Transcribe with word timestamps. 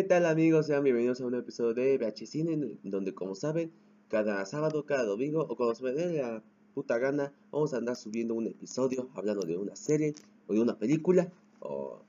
¿Qué 0.00 0.04
tal 0.04 0.24
amigos? 0.24 0.64
Sean 0.64 0.82
bienvenidos 0.82 1.20
a 1.20 1.26
un 1.26 1.34
episodio 1.34 1.74
de 1.74 1.98
VH 1.98 2.26
Cine, 2.26 2.78
donde 2.84 3.12
como 3.12 3.34
saben, 3.34 3.70
cada 4.08 4.46
sábado, 4.46 4.86
cada 4.86 5.04
domingo 5.04 5.42
o 5.42 5.56
cuando 5.56 5.74
se 5.74 5.84
me 5.84 5.92
dé 5.92 6.22
la 6.22 6.42
puta 6.72 6.96
gana, 6.96 7.34
vamos 7.50 7.74
a 7.74 7.76
andar 7.76 7.96
subiendo 7.96 8.32
un 8.32 8.46
episodio 8.46 9.10
hablando 9.14 9.42
de 9.42 9.58
una 9.58 9.76
serie 9.76 10.14
o 10.46 10.54
de 10.54 10.60
una 10.60 10.78
película. 10.78 11.30
O, 11.60 12.00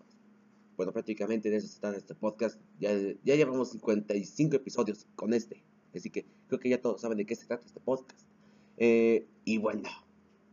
bueno, 0.78 0.94
prácticamente 0.94 1.50
de 1.50 1.58
eso 1.58 1.68
se 1.68 1.82
trata 1.82 1.98
este 1.98 2.16
podcast. 2.16 2.58
Ya, 2.80 2.92
ya 3.26 3.36
llevamos 3.36 3.72
55 3.72 4.56
episodios 4.56 5.06
con 5.18 5.34
este, 5.34 5.62
así 5.94 6.10
que 6.10 6.26
creo 6.48 6.62
que 6.62 6.70
ya 6.70 6.82
todos 6.82 7.02
saben 7.02 7.18
de 7.18 7.26
qué 7.26 7.36
se 7.36 7.46
trata 7.46 7.66
este 7.66 7.82
podcast. 7.82 8.26
Eh, 8.78 9.28
y 9.44 9.58
bueno, 9.58 9.90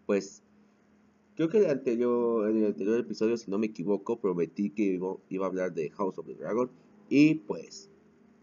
pues 0.06 0.42
creo 1.36 1.48
que 1.48 1.58
el 1.58 1.70
anterior, 1.70 2.50
en 2.50 2.56
el 2.56 2.66
anterior 2.66 2.98
episodio, 2.98 3.36
si 3.36 3.48
no 3.48 3.58
me 3.58 3.66
equivoco, 3.66 4.18
prometí 4.18 4.70
que 4.70 4.82
iba, 4.82 5.14
iba 5.28 5.46
a 5.46 5.48
hablar 5.48 5.72
de 5.72 5.88
House 5.90 6.18
of 6.18 6.26
the 6.26 6.34
Dragon. 6.34 6.68
Y 7.08 7.36
pues, 7.36 7.90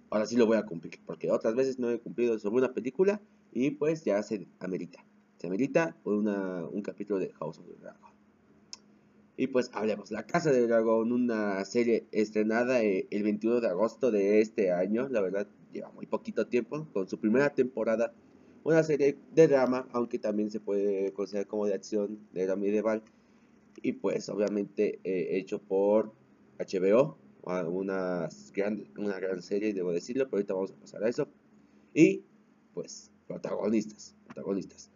ahora 0.09 0.25
sí 0.25 0.35
lo 0.35 0.45
voy 0.45 0.57
a 0.57 0.65
cumplir, 0.65 0.99
porque 1.05 1.31
otras 1.31 1.55
veces 1.55 1.79
no 1.79 1.89
he 1.89 1.99
cumplido 1.99 2.37
sobre 2.39 2.57
una 2.57 2.73
película 2.73 3.21
y 3.51 3.71
pues 3.71 4.03
ya 4.03 4.21
se 4.23 4.47
amerita. 4.59 5.05
Se 5.37 5.47
amerita 5.47 5.95
una, 6.03 6.65
un 6.65 6.81
capítulo 6.81 7.19
de 7.19 7.31
House 7.33 7.59
of 7.59 7.67
the 7.67 7.75
Dragon. 7.81 8.15
Y 9.37 9.47
pues 9.47 9.69
hablemos, 9.73 10.11
La 10.11 10.25
Casa 10.25 10.51
del 10.51 10.67
Dragón, 10.67 11.11
una 11.11 11.63
serie 11.65 12.07
estrenada 12.11 12.81
eh, 12.81 13.05
el 13.11 13.23
21 13.23 13.59
de 13.59 13.67
agosto 13.67 14.09
de 14.09 14.39
este 14.39 14.71
año, 14.71 15.09
la 15.09 15.19
verdad 15.19 15.47
lleva 15.73 15.91
muy 15.91 16.05
poquito 16.05 16.47
tiempo, 16.47 16.87
con 16.93 17.09
su 17.09 17.19
primera 17.19 17.49
temporada, 17.49 18.13
una 18.63 18.81
serie 18.81 19.17
de 19.33 19.47
drama, 19.47 19.87
aunque 19.91 20.19
también 20.19 20.51
se 20.51 20.61
puede 20.61 21.11
considerar 21.11 21.47
como 21.47 21.65
de 21.65 21.73
acción, 21.73 22.17
de 22.31 22.47
la 22.47 22.55
medieval, 22.55 23.03
y 23.81 23.91
pues 23.91 24.29
obviamente 24.29 24.99
eh, 25.03 25.37
hecho 25.37 25.59
por 25.59 26.13
HBO, 26.57 27.17
una 27.45 28.27
gran, 28.53 28.85
una 28.97 29.19
gran 29.19 29.41
serie, 29.41 29.73
debo 29.73 29.91
decirlo, 29.91 30.25
pero 30.25 30.37
ahorita 30.37 30.53
vamos 30.53 30.71
a 30.71 30.75
pasar 30.75 31.03
a 31.03 31.09
eso. 31.09 31.27
Y, 31.93 32.23
pues, 32.73 33.11
protagonistas, 33.27 34.15
protagonistas. 34.25 34.91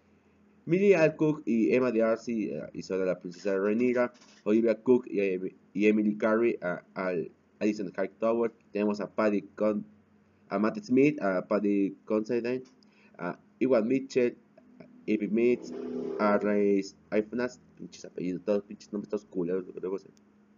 Millie 0.66 0.95
Cook 1.17 1.41
y 1.45 1.73
Emma 1.73 1.91
D'Arcy 1.91 2.52
uh, 2.52 2.67
y 2.73 2.83
son 2.83 3.03
la 3.03 3.19
princesa 3.19 3.58
Rhaenyra, 3.58 4.14
Olivia 4.44 4.75
Cook 4.75 5.08
y, 5.08 5.88
Emily 5.88 6.16
Carey 6.16 6.59
a, 6.61 6.83
al 6.94 7.31
Addison 7.59 7.91
Hightower. 7.97 8.52
Tenemos 8.72 9.02
a 9.02 9.09
Paddy 9.09 9.41
Con, 9.56 9.84
a 10.50 10.59
Matt 10.59 10.78
Smith, 10.84 11.19
a 11.22 11.47
Paddy 11.47 11.95
Considine, 12.06 12.61
a 13.17 13.39
Iwan 13.59 13.88
Mitchell, 13.88 14.38
a 14.80 14.86
Evie 15.08 15.28
Mitz, 15.28 15.73
a 16.19 16.38
Ray 16.38 16.81
Ifonas, 17.11 17.59
pinches 17.75 18.06
apellidos, 18.06 18.44
todos 18.44 18.63
pinches 18.63 18.94
nombres 18.94 19.09
todos 19.09 19.25
culeros, 19.25 19.66
luego 19.81 19.97
se 19.97 20.09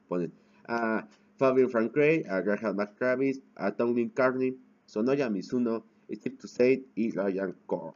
ponen. 0.09 0.33
A 0.67 1.07
Fabian 1.41 1.71
Frank 1.71 1.91
Gray, 1.91 2.23
a 2.29 2.39
Graham 2.41 2.75
McTravis, 2.75 3.41
a 3.55 3.71
Tony 3.71 4.07
Carney, 4.11 4.55
Sonoya 4.85 5.27
Mizuno, 5.27 5.83
Steve 6.07 6.35
Tussaid 6.37 6.83
y 6.93 7.09
Ryan 7.09 7.55
Core, 7.65 7.95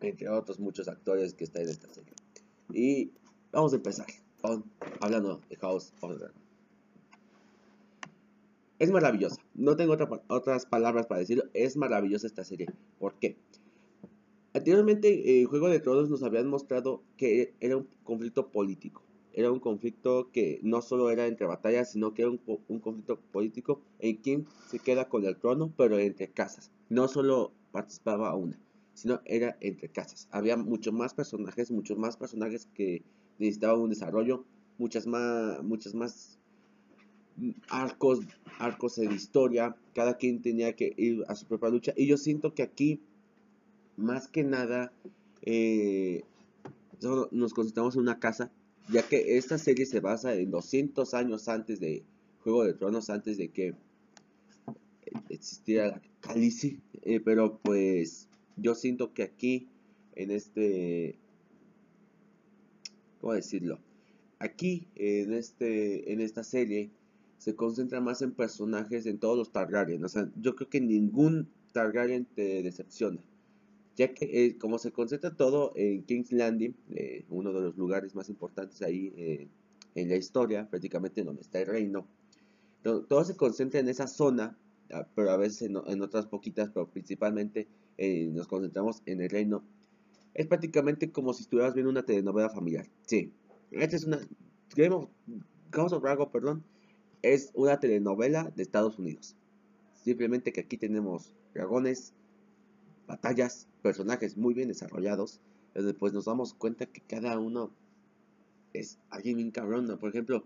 entre 0.00 0.28
otros 0.28 0.60
muchos 0.60 0.86
actores 0.86 1.34
que 1.34 1.42
están 1.42 1.62
en 1.62 1.70
esta 1.70 1.88
serie. 1.92 2.12
Y 2.72 3.10
vamos 3.50 3.72
a 3.72 3.76
empezar 3.76 4.06
hablando 5.00 5.40
de 5.50 5.56
House 5.56 5.92
of 6.02 6.12
the 6.12 6.18
Dragon. 6.18 6.40
Es 8.78 8.92
maravillosa, 8.92 9.42
no 9.54 9.74
tengo 9.74 9.96
otras 10.28 10.66
palabras 10.66 11.08
para 11.08 11.18
decirlo, 11.18 11.42
es 11.54 11.76
maravillosa 11.76 12.28
esta 12.28 12.44
serie. 12.44 12.68
¿Por 13.00 13.14
qué? 13.14 13.36
Anteriormente, 14.54 15.40
en 15.40 15.48
Juego 15.48 15.68
de 15.68 15.80
Tronos 15.80 16.08
nos 16.08 16.22
habían 16.22 16.46
mostrado 16.46 17.02
que 17.16 17.54
era 17.58 17.76
un 17.76 17.88
conflicto 18.04 18.52
político 18.52 19.02
era 19.34 19.50
un 19.50 19.60
conflicto 19.60 20.30
que 20.32 20.60
no 20.62 20.82
solo 20.82 21.10
era 21.10 21.26
entre 21.26 21.46
batallas, 21.46 21.92
sino 21.92 22.14
que 22.14 22.22
era 22.22 22.30
un, 22.30 22.80
conflicto 22.80 23.18
político 23.32 23.80
en 23.98 24.16
quien 24.16 24.46
se 24.68 24.78
queda 24.78 25.08
con 25.08 25.24
el 25.24 25.36
trono, 25.36 25.72
pero 25.76 25.98
entre 25.98 26.28
casas. 26.28 26.70
No 26.88 27.08
solo 27.08 27.52
participaba 27.72 28.34
una, 28.34 28.58
sino 28.94 29.20
era 29.24 29.56
entre 29.60 29.88
casas. 29.88 30.28
Había 30.30 30.56
muchos 30.56 30.92
más 30.92 31.14
personajes, 31.14 31.70
muchos 31.70 31.98
más 31.98 32.16
personajes 32.16 32.68
que 32.74 33.02
necesitaban 33.38 33.80
un 33.80 33.90
desarrollo, 33.90 34.44
muchas 34.78 35.06
más, 35.06 35.62
muchas 35.62 35.94
más 35.94 36.38
arcos, 37.68 38.20
arcos 38.58 38.96
de 38.96 39.06
historia. 39.06 39.76
Cada 39.94 40.18
quien 40.18 40.42
tenía 40.42 40.74
que 40.74 40.92
ir 40.96 41.24
a 41.28 41.34
su 41.34 41.46
propia 41.46 41.70
lucha. 41.70 41.92
Y 41.96 42.06
yo 42.06 42.18
siento 42.18 42.54
que 42.54 42.62
aquí, 42.62 43.00
más 43.96 44.28
que 44.28 44.44
nada, 44.44 44.92
eh, 45.42 46.24
nos 47.30 47.54
concentramos 47.54 47.96
en 47.96 48.02
una 48.02 48.20
casa 48.20 48.52
ya 48.88 49.02
que 49.08 49.36
esta 49.36 49.58
serie 49.58 49.86
se 49.86 50.00
basa 50.00 50.34
en 50.34 50.50
200 50.50 51.14
años 51.14 51.48
antes 51.48 51.80
de 51.80 52.04
Juego 52.42 52.64
de 52.64 52.74
Tronos, 52.74 53.10
antes 53.10 53.38
de 53.38 53.48
que 53.48 53.74
existiera 55.28 55.88
la 55.88 56.02
eh, 56.34 57.20
pero 57.20 57.58
pues 57.58 58.28
yo 58.56 58.74
siento 58.74 59.12
que 59.12 59.22
aquí, 59.22 59.68
en 60.14 60.30
este, 60.30 61.18
¿cómo 63.20 63.34
decirlo? 63.34 63.78
Aquí, 64.38 64.88
en, 64.96 65.32
este, 65.32 66.12
en 66.12 66.20
esta 66.20 66.42
serie, 66.42 66.90
se 67.38 67.54
concentra 67.54 68.00
más 68.00 68.22
en 68.22 68.32
personajes 68.32 69.06
en 69.06 69.18
todos 69.18 69.36
los 69.36 69.52
Targaryen, 69.52 70.04
o 70.04 70.08
sea, 70.08 70.30
yo 70.40 70.54
creo 70.56 70.68
que 70.68 70.80
ningún 70.80 71.48
Targaryen 71.72 72.24
te 72.24 72.62
decepciona 72.62 73.20
ya 73.96 74.14
que 74.14 74.24
eh, 74.46 74.58
como 74.58 74.78
se 74.78 74.92
concentra 74.92 75.34
todo 75.34 75.72
en 75.76 76.02
King's 76.04 76.32
Landing, 76.32 76.74
eh, 76.90 77.24
uno 77.28 77.52
de 77.52 77.60
los 77.60 77.76
lugares 77.76 78.14
más 78.14 78.28
importantes 78.28 78.82
ahí 78.82 79.12
eh, 79.16 79.48
en 79.94 80.08
la 80.08 80.16
historia, 80.16 80.68
prácticamente 80.68 81.22
donde 81.22 81.42
está 81.42 81.60
el 81.60 81.66
reino, 81.66 82.06
todo, 82.82 83.24
se 83.24 83.36
concentra 83.36 83.80
en 83.80 83.88
esa 83.88 84.08
zona, 84.08 84.58
ah, 84.92 85.06
pero 85.14 85.30
a 85.30 85.36
veces 85.36 85.62
en, 85.62 86.02
otras 86.02 86.26
poquitas, 86.26 86.70
pero 86.70 86.88
principalmente 86.88 87.68
nos 88.32 88.48
concentramos 88.48 89.02
en 89.06 89.20
el 89.20 89.30
reino. 89.30 89.62
Es 90.34 90.46
prácticamente 90.46 91.12
como 91.12 91.32
si 91.34 91.42
estuvieras 91.42 91.74
viendo 91.74 91.90
una 91.90 92.04
telenovela 92.04 92.50
familiar. 92.50 92.88
Sí, 93.06 93.32
esta 93.70 93.94
es 93.94 94.04
una... 94.04 94.18
Game 94.74 94.94
of, 94.94 95.08
House 95.70 95.92
of 95.92 96.02
perdón, 96.32 96.64
es 97.20 97.50
una 97.54 97.78
telenovela 97.78 98.50
de 98.56 98.62
Estados 98.62 98.98
Unidos. 98.98 99.36
Simplemente 99.94 100.52
que 100.52 100.62
aquí 100.62 100.76
tenemos 100.76 101.32
dragones, 101.54 102.14
batallas, 103.06 103.68
personajes 103.82 104.36
muy 104.36 104.54
bien 104.54 104.68
desarrollados, 104.68 105.40
después 105.74 105.96
pues 105.98 106.12
nos 106.12 106.24
damos 106.26 106.54
cuenta 106.54 106.86
que 106.86 107.00
cada 107.00 107.38
uno 107.38 107.70
es 108.72 108.98
alguien 109.10 109.36
bien 109.36 109.50
cabrón. 109.50 109.98
Por 109.98 110.08
ejemplo, 110.08 110.44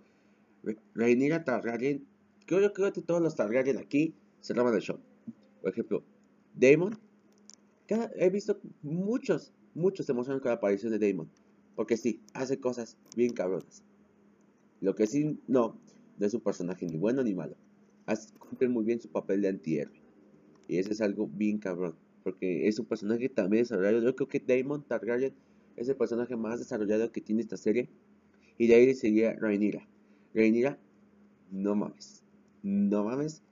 Rhaenyra 0.94 1.44
Targaryen, 1.44 2.06
creo, 2.46 2.72
creo 2.72 2.92
que 2.92 3.02
todos 3.02 3.22
los 3.22 3.36
Targaryen 3.36 3.78
aquí 3.78 4.14
se 4.40 4.54
roban 4.54 4.74
el 4.74 4.80
show. 4.80 4.98
Por 5.60 5.70
ejemplo, 5.70 6.02
Daemon, 6.54 6.98
he 7.88 8.30
visto 8.30 8.58
muchos, 8.82 9.52
muchos 9.74 10.06
se 10.06 10.12
emocionan 10.12 10.40
con 10.40 10.50
la 10.50 10.56
aparición 10.56 10.92
de 10.92 10.98
Daemon. 10.98 11.28
Porque 11.74 11.96
sí, 11.96 12.22
hace 12.32 12.58
cosas 12.58 12.96
bien 13.16 13.32
cabronas. 13.32 13.82
Lo 14.80 14.94
que 14.94 15.06
sí, 15.06 15.38
no, 15.46 15.78
no 16.18 16.26
es 16.26 16.32
un 16.32 16.40
personaje 16.40 16.86
ni 16.86 16.96
bueno 16.96 17.22
ni 17.22 17.34
malo. 17.34 17.54
Hace, 18.06 18.32
cumple 18.38 18.68
muy 18.68 18.84
bien 18.84 19.00
su 19.00 19.08
papel 19.08 19.42
de 19.42 19.48
antihéroe. 19.48 20.00
Y 20.68 20.78
eso 20.78 20.92
es 20.92 21.00
algo 21.00 21.26
bien 21.26 21.58
cabrón 21.58 21.94
porque 22.26 22.66
es 22.66 22.76
un 22.80 22.86
personaje 22.86 23.28
también 23.28 23.62
desarrollado. 23.62 24.02
Yo 24.02 24.16
creo 24.16 24.26
que 24.26 24.40
Daemon 24.40 24.82
Targaryen 24.82 25.32
es 25.76 25.88
el 25.88 25.94
personaje 25.94 26.34
más 26.34 26.58
desarrollado 26.58 27.12
que 27.12 27.20
tiene 27.20 27.40
esta 27.40 27.56
serie. 27.56 27.88
Y 28.58 28.66
de 28.66 28.74
ahí 28.74 28.94
seguía 28.96 29.34
Rhaenyra. 29.34 29.86
Rhaenyra, 30.34 30.76
no 31.52 31.76
mames. 31.76 32.24
No 32.64 33.04
mames. 33.04 33.44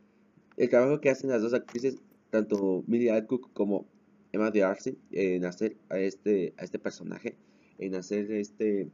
El 0.56 0.70
trabajo 0.70 1.00
que 1.00 1.08
hacen 1.08 1.30
las 1.30 1.40
dos 1.40 1.54
actrices, 1.54 1.98
tanto 2.30 2.82
Millie 2.88 3.12
Alcock 3.12 3.48
como 3.52 3.86
Emma 4.32 4.50
de 4.50 4.64
Arce, 4.64 4.96
en 5.12 5.44
hacer 5.44 5.76
a 5.88 6.00
este, 6.00 6.52
a 6.58 6.64
este 6.64 6.80
personaje, 6.80 7.36
en 7.78 7.94
hacer 7.94 8.32
este, 8.32 8.88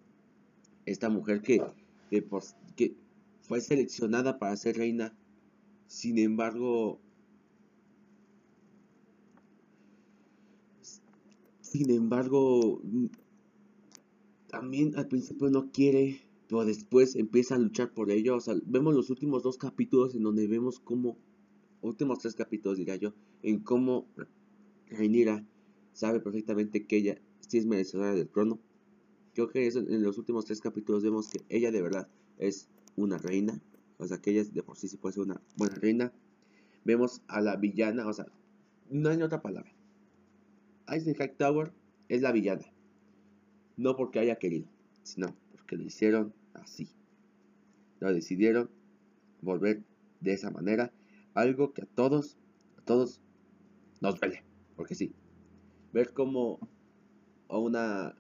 esta 0.85 1.09
mujer 1.09 1.41
que, 1.41 1.63
que, 2.11 2.23
que 2.77 2.95
fue 3.41 3.63
seleccionada 3.63 4.39
para 4.39 4.55
ser 4.59 4.77
reina. 4.77 5.17
Sin 5.87 6.19
embargo, 6.19 7.01
Sin 11.71 11.89
embargo, 11.93 12.81
mm, 12.83 13.07
también 14.49 14.97
al 14.97 15.07
principio 15.07 15.51
no 15.51 15.71
quiere, 15.71 16.21
pero 16.49 16.65
después 16.65 17.15
empieza 17.15 17.55
a 17.55 17.59
luchar 17.59 17.95
por 17.95 18.11
ello. 18.11 18.35
O 18.35 18.41
sea, 18.41 18.57
vemos 18.67 18.93
los 18.93 19.09
últimos 19.09 19.45
dos 19.45 19.57
capítulos 19.57 20.17
en 20.17 20.25
donde 20.25 20.49
vemos 20.49 20.81
cómo, 20.81 21.17
últimos 21.81 22.19
tres 22.19 22.35
capítulos 22.35 22.77
diría 22.77 22.97
yo, 22.97 23.15
en 23.45 23.61
cómo 23.61 24.09
Rhaenyra 24.89 25.47
sabe 25.93 26.19
perfectamente 26.19 26.89
que 26.89 26.97
ella 26.97 27.21
sí 27.39 27.59
es 27.59 27.67
merecedora 27.67 28.17
del 28.17 28.29
trono. 28.29 28.59
Creo 29.35 29.49
que 29.49 29.69
eso, 29.69 29.79
en 29.79 30.03
los 30.03 30.19
últimos 30.19 30.47
tres 30.47 30.61
capítulos 30.61 31.05
vemos 31.05 31.29
que 31.29 31.45
ella 31.49 31.71
de 31.71 31.83
verdad 31.83 32.09
es 32.39 32.69
una 32.97 33.17
reina. 33.17 33.63
O 33.99 34.09
sea, 34.09 34.21
que 34.21 34.33
ella 34.33 34.43
de 34.43 34.63
por 34.65 34.77
sí 34.77 34.89
sí 34.89 34.97
puede 34.97 35.13
ser 35.13 35.23
una 35.23 35.41
buena 35.57 35.77
reina. 35.77 36.13
Vemos 36.85 37.23
a 37.29 37.41
la 37.41 37.55
villana, 37.55 38.09
o 38.09 38.13
sea, 38.13 38.27
no 38.91 39.09
hay 39.09 39.23
otra 39.23 39.41
palabra. 39.41 39.71
Eisenhower 40.91 41.35
Tower 41.37 41.73
es 42.09 42.21
la 42.23 42.33
villana. 42.33 42.67
No 43.77 43.97
porque 43.97 44.19
haya 44.19 44.37
querido, 44.37 44.67
sino 45.03 45.35
porque 45.53 45.77
lo 45.77 45.85
hicieron 45.85 46.35
así. 46.55 46.89
Lo 48.01 48.13
decidieron 48.13 48.71
volver 49.41 49.83
de 50.21 50.33
esa 50.33 50.51
manera. 50.51 50.93
algo 51.35 51.73
que 51.73 51.83
a 51.83 51.87
todos, 51.87 52.37
a 52.77 52.83
todos 52.83 53.21
nos 54.01 54.19
duele, 54.19 54.43
porque 54.77 54.95
sí. 54.95 55.13
Ver 55.93 56.13
como 56.13 56.59
a 57.49 57.59
una 57.59 58.17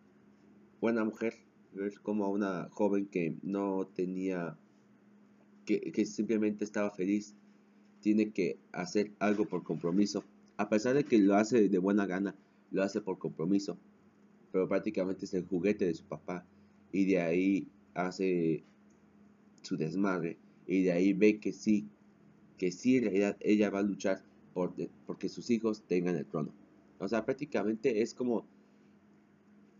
buena 0.80 1.04
mujer, 1.04 1.34
ver 1.72 2.00
como 2.00 2.24
a 2.24 2.28
una 2.28 2.68
joven 2.70 3.06
que 3.06 3.36
no 3.42 3.86
tenía, 3.94 4.56
que 5.64 6.06
simplemente 6.06 6.64
estaba 6.64 6.90
feliz, 6.90 7.34
tiene 8.00 8.30
que 8.30 8.58
hacer 8.72 9.12
algo 9.18 9.46
por 9.46 9.62
compromiso, 9.62 10.24
a 10.56 10.68
pesar 10.68 10.94
de 10.94 11.04
que 11.04 11.18
lo 11.18 11.36
hace 11.36 11.68
de 11.68 11.78
buena 11.78 12.06
gana, 12.06 12.34
lo 12.70 12.82
hace 12.82 13.00
por 13.00 13.18
compromiso, 13.18 13.76
pero 14.52 14.68
prácticamente 14.68 15.24
es 15.24 15.34
el 15.34 15.44
juguete 15.44 15.86
de 15.86 15.94
su 15.94 16.04
papá 16.04 16.44
y 16.92 17.04
de 17.04 17.20
ahí 17.20 17.68
hace 17.94 18.64
su 19.62 19.76
desmadre 19.76 20.38
y 20.66 20.82
de 20.82 20.92
ahí 20.92 21.12
ve 21.12 21.38
que 21.38 21.52
sí, 21.52 21.86
que 22.58 22.72
sí 22.72 22.98
en 22.98 23.04
realidad 23.04 23.36
ella 23.40 23.70
va 23.70 23.80
a 23.80 23.82
luchar 23.82 24.22
por, 24.54 24.74
porque 25.06 25.28
sus 25.28 25.50
hijos 25.50 25.82
tengan 25.86 26.16
el 26.16 26.26
trono. 26.26 26.52
O 26.98 27.08
sea, 27.08 27.24
prácticamente 27.24 28.02
es 28.02 28.14
como, 28.14 28.44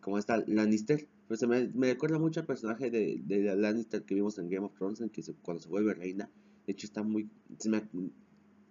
como 0.00 0.19
esta 0.19 0.42
Lannister. 0.46 1.06
Pues 1.28 1.46
me, 1.46 1.70
recuerda 1.87 2.19
mucho 2.19 2.40
al 2.40 2.46
personaje 2.46 2.90
de, 2.90 3.20
de 3.25 3.40
la 3.44 3.54
Lannister 3.54 4.02
que 4.02 4.16
vimos 4.16 4.38
en 4.38 4.48
Game 4.48 4.66
of 4.66 4.75
Thrones, 4.75 5.00
en 5.00 5.10
que 5.10 5.22
cuando 5.42 5.62
se 5.62 5.69
vuelve 5.69 5.94
reina, 5.94 6.28
de 6.66 6.72
hecho 6.72 6.87
está 6.87 7.02
muy... 7.02 7.28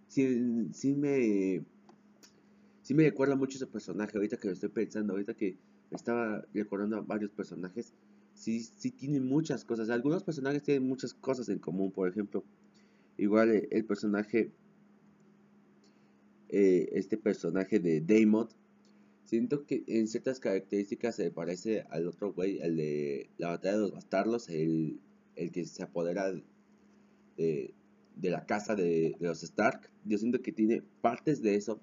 Sí, 0.08 0.96
me... 0.96 1.64
Sí 2.90 2.96
me 2.96 3.04
recuerda 3.04 3.36
mucho 3.36 3.56
ese 3.56 3.68
personaje, 3.68 4.18
ahorita 4.18 4.38
que 4.38 4.48
lo 4.48 4.54
estoy 4.56 4.70
pensando, 4.70 5.14
ahorita 5.14 5.36
que 5.36 5.60
estaba 5.92 6.44
recordando 6.56 6.98
a 6.98 7.02
varios 7.02 7.30
personajes, 7.30 7.94
sí, 8.34 8.62
sí 8.62 8.90
tiene 8.90 9.20
muchas 9.20 9.64
cosas. 9.64 9.92
Algunos 9.92 10.24
personajes 10.24 10.64
tienen 10.64 10.88
muchas 10.88 11.14
cosas 11.14 11.50
en 11.50 11.60
común, 11.60 11.92
por 11.92 12.10
ejemplo, 12.10 12.44
igual 13.16 13.52
eh, 13.52 13.68
el 13.70 13.86
personaje, 13.86 14.52
eh, 16.50 16.90
este 16.94 17.16
personaje 17.16 17.80
de 17.80 18.02
Daemon, 18.02 18.50
siento 19.24 19.68
que 19.68 19.84
en 19.86 20.08
ciertas 20.08 20.40
características 20.40 21.16
se 21.16 21.30
parece 21.30 21.82
al 21.92 22.08
otro 22.08 22.34
güey, 22.34 22.58
el 22.58 22.76
de 22.76 23.30
la 23.38 23.50
batalla 23.50 23.76
de 23.76 23.82
los 23.82 23.92
bastardos, 23.92 24.50
el, 24.50 25.00
el 25.36 25.52
que 25.52 25.64
se 25.64 25.84
apodera 25.84 26.34
de, 27.38 27.76
de 28.16 28.30
la 28.32 28.48
casa 28.48 28.74
de, 28.74 29.16
de, 29.20 29.28
los 29.28 29.44
Stark. 29.44 29.92
Yo 30.06 30.18
siento 30.18 30.42
que 30.42 30.52
tiene 30.52 30.82
partes 31.02 31.44
de 31.44 31.54
eso. 31.54 31.80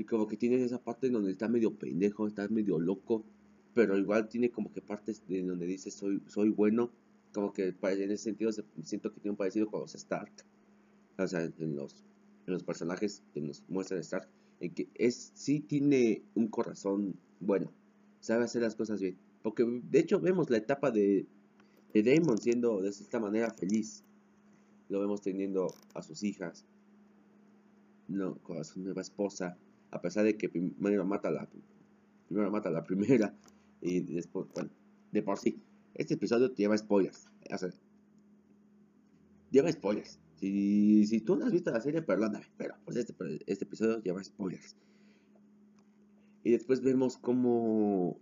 Que 0.00 0.06
como 0.06 0.26
que 0.26 0.38
tiene 0.38 0.64
esa 0.64 0.82
parte 0.82 1.10
donde 1.10 1.32
está 1.32 1.46
medio 1.46 1.74
pendejo, 1.74 2.26
está 2.26 2.48
medio 2.48 2.78
loco 2.78 3.22
pero 3.74 3.96
igual 3.96 4.28
tiene 4.28 4.50
como 4.50 4.72
que 4.72 4.80
partes 4.80 5.26
de 5.28 5.42
donde 5.42 5.66
dice 5.66 5.90
soy, 5.90 6.22
soy 6.26 6.50
bueno, 6.50 6.90
como 7.32 7.52
que 7.52 7.68
en 7.68 8.10
ese 8.10 8.24
sentido 8.24 8.50
siento 8.82 9.12
que 9.12 9.20
tiene 9.20 9.32
un 9.32 9.36
parecido 9.36 9.68
con 9.68 9.80
los 9.80 9.94
Stark, 9.94 10.32
o 11.18 11.26
sea, 11.26 11.42
en 11.44 11.76
los, 11.76 12.04
en 12.46 12.58
personajes 12.60 13.22
que 13.32 13.40
nos 13.40 13.62
muestran 13.68 14.00
Stark, 14.00 14.28
en 14.60 14.74
que 14.74 14.88
es, 14.94 15.32
sí 15.34 15.60
tiene 15.60 16.22
un 16.34 16.48
corazón 16.48 17.14
bueno, 17.38 17.72
sabe 18.20 18.44
hacer 18.44 18.62
las 18.62 18.74
cosas 18.74 19.00
bien, 19.00 19.16
porque 19.42 19.64
de 19.64 19.98
hecho 19.98 20.20
vemos 20.20 20.50
la 20.50 20.56
etapa 20.56 20.90
de, 20.90 21.26
de 21.94 22.02
Damon 22.02 22.38
siendo 22.38 22.80
de 22.82 22.88
esta 22.88 23.20
manera 23.20 23.50
feliz, 23.50 24.02
lo 24.88 25.00
vemos 25.00 25.20
teniendo 25.20 25.72
a 25.94 26.02
sus 26.02 26.24
hijas, 26.24 26.64
no, 28.08 28.34
con 28.38 28.64
su 28.64 28.80
nueva 28.80 29.02
esposa, 29.02 29.56
a 29.90 30.00
pesar 30.00 30.24
de 30.24 30.36
que 30.36 30.48
primero 30.48 31.04
mata 31.04 31.30
la 31.30 31.48
primero 32.28 32.50
mata 32.50 32.70
la 32.70 32.84
primera 32.84 33.34
y 33.80 34.00
después, 34.00 34.46
bueno, 34.54 34.70
de 35.10 35.22
por 35.22 35.38
sí, 35.38 35.60
este 35.94 36.14
episodio 36.14 36.54
lleva 36.54 36.76
spoilers. 36.76 37.28
Lleva 39.50 39.72
spoilers. 39.72 40.20
Si, 40.36 41.06
si 41.06 41.20
tú 41.20 41.36
no 41.36 41.46
has 41.46 41.52
visto 41.52 41.70
la 41.70 41.80
serie, 41.80 42.02
perdóname, 42.02 42.46
pero 42.56 42.74
pues 42.84 42.96
este, 42.96 43.14
este 43.46 43.64
episodio 43.64 44.02
lleva 44.02 44.22
spoilers. 44.22 44.76
Y 46.44 46.52
después 46.52 46.80
vemos 46.80 47.18
cómo, 47.18 48.18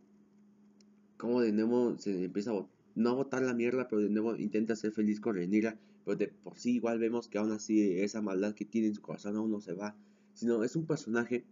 cómo 1.16 1.40
de 1.40 1.52
nuevo 1.52 1.96
se 1.98 2.24
empieza 2.24 2.52
a 2.52 2.66
no 2.94 3.10
a 3.10 3.14
botar 3.14 3.42
la 3.42 3.54
mierda, 3.54 3.86
pero 3.88 4.02
de 4.02 4.08
nuevo 4.08 4.34
intenta 4.36 4.74
ser 4.74 4.92
feliz 4.92 5.20
con 5.20 5.36
Renira. 5.36 5.78
Pero 6.04 6.16
de 6.16 6.28
por 6.28 6.58
sí 6.58 6.76
igual 6.76 6.98
vemos 6.98 7.28
que 7.28 7.38
aún 7.38 7.52
así 7.52 8.00
esa 8.00 8.22
maldad 8.22 8.54
que 8.54 8.64
tiene 8.64 8.88
en 8.88 8.94
su 8.94 9.02
corazón 9.02 9.36
aún 9.36 9.52
no 9.52 9.60
se 9.60 9.74
va. 9.74 9.94
Sino 10.34 10.64
es 10.64 10.74
un 10.74 10.86
personaje 10.86 11.44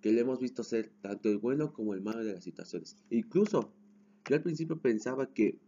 que 0.00 0.12
le 0.12 0.20
hemos 0.20 0.40
visto 0.40 0.62
ser 0.62 0.90
tanto 1.00 1.28
el 1.28 1.38
bueno 1.38 1.72
como 1.72 1.94
el 1.94 2.00
malo 2.00 2.24
de 2.24 2.34
las 2.34 2.44
situaciones. 2.44 2.96
Incluso, 3.10 3.72
yo 4.28 4.36
al 4.36 4.42
principio 4.42 4.78
pensaba 4.78 5.32
que 5.32 5.58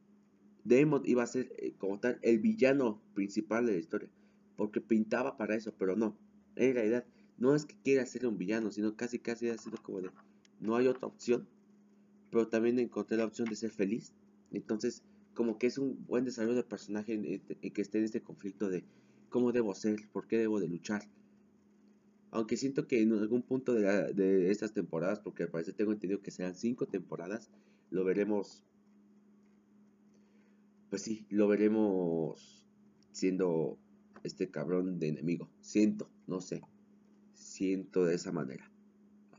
Damon 0.65 1.03
iba 1.05 1.23
a 1.23 1.27
ser 1.27 1.53
eh, 1.59 1.75
como 1.79 1.99
tal 1.99 2.19
el 2.23 2.39
villano 2.39 3.01
principal 3.15 3.67
de 3.67 3.73
la 3.73 3.79
historia, 3.79 4.09
porque 4.57 4.81
pintaba 4.81 5.37
para 5.37 5.57
eso, 5.57 5.75
pero 5.77 5.97
no. 5.97 6.17
En 6.57 6.75
realidad, 6.75 7.05
no 7.39 7.55
es 7.55 7.65
que 7.65 7.77
quiera 7.83 8.07
ser 8.07 8.27
un 8.27 8.39
villano, 8.39 8.71
sino 8.71 8.97
casi 8.97 9.19
casi 9.19 9.49
ha 9.49 9.59
sido 9.59 9.79
como 9.83 10.01
de, 10.03 10.11
no 10.61 10.77
hay 10.77 10.87
otra 10.87 11.09
opción, 11.09 11.49
pero 12.31 12.49
también 12.49 12.79
encontré 12.79 13.17
la 13.17 13.25
opción 13.25 13.49
de 13.49 13.57
ser 13.57 13.71
feliz. 13.71 14.13
Entonces, 14.53 15.03
como 15.35 15.59
que 15.59 15.67
es 15.67 15.79
un 15.79 16.05
buen 16.07 16.25
desarrollo 16.25 16.57
de 16.57 16.65
personaje 16.65 17.15
en, 17.15 17.25
en 17.25 17.73
que 17.73 17.83
esté 17.83 17.99
en 17.99 18.05
este 18.05 18.21
conflicto 18.21 18.69
de 18.69 18.85
cómo 19.31 19.53
debo 19.53 19.75
ser, 19.75 20.09
por 20.13 20.27
qué 20.29 20.37
debo 20.37 20.61
de 20.61 20.69
luchar 20.69 21.09
aunque 22.31 22.57
siento 22.57 22.87
que 22.87 23.03
en 23.03 23.13
algún 23.13 23.43
punto 23.43 23.75
de, 23.75 24.51
estas 24.51 24.73
temporadas, 24.73 25.21
porque 25.21 25.43
al 25.43 25.51
parecer 25.51 25.75
tengo 25.75 25.93
entendido 25.93 26.23
que 26.23 26.31
serán 26.31 26.55
cinco 26.55 26.87
temporadas, 26.87 27.51
lo 27.91 28.05
veremos. 28.05 28.65
Pues 30.91 31.03
sí, 31.03 31.27
lo 31.31 31.49
veremos 31.49 32.67
siendo 33.13 33.79
este 34.23 34.51
cabrón 34.51 34.99
de 34.99 35.09
enemigo. 35.09 35.49
Siento, 35.61 36.09
no 36.27 36.41
sé. 36.41 36.63
Siento 37.35 38.05
de 38.05 38.15
esa 38.15 38.33
manera. 38.33 38.71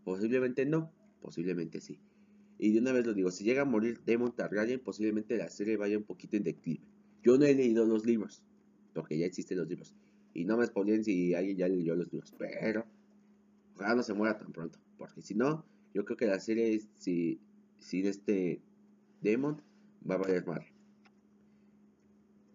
Posiblemente 0.03 0.65
no, 0.65 0.91
posiblemente 1.21 1.79
sí. 1.81 1.99
Y 2.57 2.73
de 2.73 2.79
una 2.79 2.91
vez 2.91 3.05
lo 3.05 3.13
digo, 3.13 3.31
si 3.31 3.43
llega 3.43 3.63
a 3.63 3.65
morir 3.65 4.01
Demon 4.05 4.35
Targaryen, 4.35 4.79
posiblemente 4.79 5.38
la 5.38 5.49
serie 5.49 5.77
vaya 5.77 5.97
un 5.97 6.03
poquito 6.03 6.38
en 6.38 6.43
declive. 6.43 6.81
Yo 7.23 7.38
no 7.38 7.45
he 7.45 7.53
leído 7.53 7.85
los 7.85 8.05
libros, 8.05 8.43
porque 8.93 9.17
ya 9.17 9.25
existen 9.25 9.57
los 9.57 9.67
libros. 9.67 9.95
Y 10.33 10.45
no 10.45 10.57
me 10.57 10.66
spoilen 10.66 11.04
si 11.04 11.33
alguien 11.33 11.57
ya 11.57 11.68
leyó 11.68 11.95
los 11.95 12.12
libros. 12.12 12.33
Pero 12.38 12.86
ojalá 13.75 13.95
no 13.95 14.04
se 14.04 14.13
muera 14.13 14.38
tan 14.38 14.51
pronto. 14.51 14.79
Porque 14.98 15.22
si 15.22 15.36
no, 15.36 15.65
yo 15.94 16.05
creo 16.05 16.17
que 16.17 16.27
la 16.27 16.39
serie, 16.39 16.82
si, 16.96 17.39
sin 17.79 18.05
este 18.05 18.62
Demon, 19.22 19.62
va 20.10 20.15
a 20.15 20.20
valer 20.20 20.46
mal. 20.46 20.65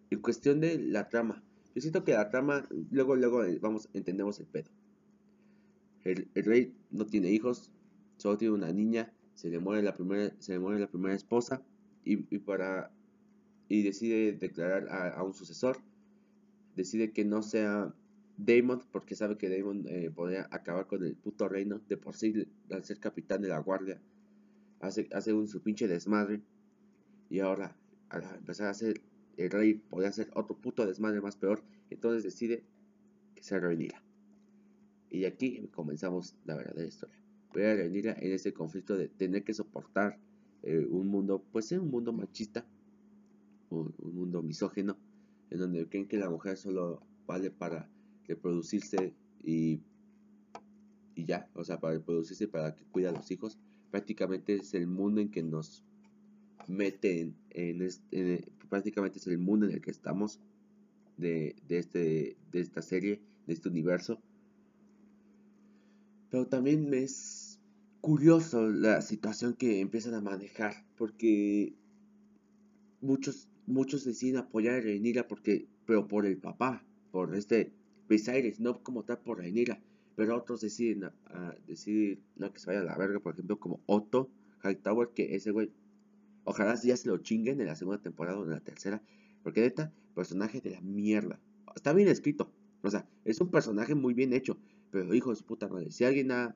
En 0.09 0.21
cuestión 0.21 0.59
de 0.59 0.79
la 0.79 1.09
trama. 1.09 1.43
Yo 1.75 1.81
siento 1.81 2.03
que 2.03 2.13
la 2.13 2.29
trama, 2.29 2.67
luego, 2.89 3.15
luego 3.15 3.43
eh, 3.43 3.59
vamos, 3.61 3.89
entendemos 3.93 4.39
el 4.39 4.47
pedo. 4.47 4.71
El, 6.03 6.29
rey 6.33 6.73
no 6.89 7.05
tiene 7.05 7.29
hijos, 7.29 7.69
solo 8.15 8.37
tiene 8.37 8.53
una 8.53 8.71
niña, 8.71 9.13
se 9.35 9.49
le 9.49 9.59
muere 9.59 9.83
la 9.83 9.93
primera, 9.93 10.33
se 10.39 10.53
le 10.53 10.59
muere 10.59 10.79
la 10.79 10.87
primera 10.87 11.13
esposa 11.13 11.61
y, 12.05 12.15
para 12.39 12.91
y 13.67 13.83
decide 13.83 14.31
declarar 14.31 14.87
a 15.13 15.21
un 15.23 15.33
sucesor 15.33 15.77
decide 16.77 17.11
que 17.11 17.25
no 17.25 17.41
sea 17.41 17.93
Damon 18.37 18.83
porque 18.91 19.15
sabe 19.15 19.37
que 19.37 19.49
Damon 19.49 19.85
eh, 19.87 20.11
podría 20.13 20.47
acabar 20.51 20.85
con 20.87 21.03
el 21.03 21.15
puto 21.15 21.49
reino. 21.49 21.81
De 21.89 21.97
por 21.97 22.15
sí, 22.15 22.47
al 22.71 22.85
ser 22.85 22.99
capitán 22.99 23.41
de 23.41 23.49
la 23.49 23.57
guardia, 23.59 23.99
hace, 24.79 25.09
hace 25.11 25.33
un 25.33 25.47
su 25.47 25.61
pinche 25.61 25.87
desmadre. 25.87 26.41
Y 27.29 27.39
ahora, 27.39 27.75
al 28.09 28.23
empezar 28.35 28.67
a 28.67 28.73
ser 28.73 29.01
el 29.35 29.49
rey, 29.49 29.73
podría 29.73 30.09
hacer 30.09 30.29
otro 30.33 30.55
puto 30.55 30.85
desmadre 30.85 31.19
más 31.19 31.35
peor. 31.35 31.63
Entonces 31.89 32.23
decide 32.23 32.63
que 33.35 33.43
se 33.43 33.59
reunirá. 33.59 34.01
Y 35.09 35.25
aquí 35.25 35.67
comenzamos 35.73 36.35
la 36.45 36.55
verdadera 36.55 36.87
historia. 36.87 37.17
Voy 37.53 37.63
a 37.63 37.73
en 37.73 38.31
ese 38.33 38.53
conflicto 38.53 38.95
de 38.95 39.07
tener 39.07 39.43
que 39.43 39.53
soportar 39.53 40.19
eh, 40.61 40.85
un 40.87 41.07
mundo, 41.07 41.43
pues 41.51 41.71
es 41.71 41.79
un 41.79 41.89
mundo 41.89 42.13
machista, 42.13 42.65
un 43.69 43.93
mundo 43.99 44.43
misógeno 44.43 44.97
en 45.49 45.59
donde 45.59 45.87
creen 45.87 46.07
que 46.07 46.17
la 46.17 46.29
mujer 46.29 46.57
solo 46.57 47.01
vale 47.25 47.51
para 47.51 47.89
reproducirse 48.27 49.13
y, 49.43 49.81
y 51.15 51.25
ya, 51.25 51.49
o 51.53 51.63
sea, 51.63 51.79
para 51.79 51.93
reproducirse 51.93 52.47
para 52.47 52.75
que 52.75 52.83
cuida 52.85 53.09
a 53.09 53.13
los 53.13 53.29
hijos. 53.31 53.57
Prácticamente 53.91 54.55
es 54.55 54.73
el 54.73 54.87
mundo 54.87 55.21
en 55.21 55.29
que 55.29 55.43
nos 55.43 55.83
meten 56.67 57.35
en, 57.51 57.81
este, 57.81 58.47
prácticamente 58.69 59.19
es 59.19 59.27
el 59.27 59.37
mundo 59.37 59.65
en 59.65 59.73
el 59.73 59.81
que 59.81 59.91
estamos 59.91 60.39
de, 61.17 61.55
de, 61.67 61.77
este, 61.77 62.37
de 62.51 62.59
esta 62.59 62.81
serie, 62.81 63.21
de 63.45 63.53
este 63.53 63.69
universo. 63.69 64.19
Pero 66.29 66.47
también 66.47 66.93
es 66.93 67.59
curioso 68.01 68.69
la 68.69 69.01
situación 69.01 69.53
que 69.53 69.79
empiezan 69.79 70.13
a 70.13 70.21
manejar, 70.21 70.85
porque 70.97 71.73
muchos 73.01 73.47
muchos 73.67 74.03
deciden 74.03 74.37
apoyar 74.37 74.75
a 74.75 74.81
Rhaenyra 74.81 75.27
porque, 75.27 75.67
pero 75.85 76.07
por 76.07 76.25
el 76.25 76.37
papá, 76.37 76.83
por 77.11 77.35
este 77.35 77.71
Viserys, 78.09 78.59
no 78.59 78.81
como 78.81 79.03
tal 79.03 79.19
por 79.19 79.37
Rhaenyra, 79.37 79.79
pero 80.15 80.35
otros 80.35 80.61
deciden 80.61 81.03
a, 81.03 81.55
decir 81.67 82.19
no 82.35 82.51
que 82.51 82.59
se 82.59 82.67
vaya 82.67 82.79
a 82.79 82.83
la 82.83 82.97
verga, 82.97 83.19
por 83.19 83.33
ejemplo, 83.33 83.59
como 83.59 83.81
Otto 83.85 84.31
Hightower, 84.63 85.09
que 85.13 85.35
ese 85.35 85.51
güey, 85.51 85.71
ojalá 86.43 86.75
ya 86.81 86.97
se 86.97 87.07
lo 87.07 87.19
chinguen 87.19 87.61
en 87.61 87.67
la 87.67 87.75
segunda 87.75 88.01
temporada 88.01 88.39
o 88.39 88.43
en 88.43 88.51
la 88.51 88.61
tercera, 88.61 89.03
porque 89.43 89.61
neta, 89.61 89.93
personaje 90.15 90.61
de 90.61 90.71
la 90.71 90.81
mierda, 90.81 91.39
está 91.75 91.93
bien 91.93 92.07
escrito. 92.07 92.51
O 92.81 92.89
sea, 92.89 93.07
es 93.25 93.41
un 93.41 93.49
personaje 93.49 93.95
muy 93.95 94.13
bien 94.13 94.33
hecho. 94.33 94.57
Pero 94.91 95.13
hijo 95.13 95.31
de 95.31 95.35
su 95.35 95.45
puta 95.45 95.67
madre, 95.67 95.91
si 95.91 96.05
alguien 96.05 96.31
ha, 96.31 96.55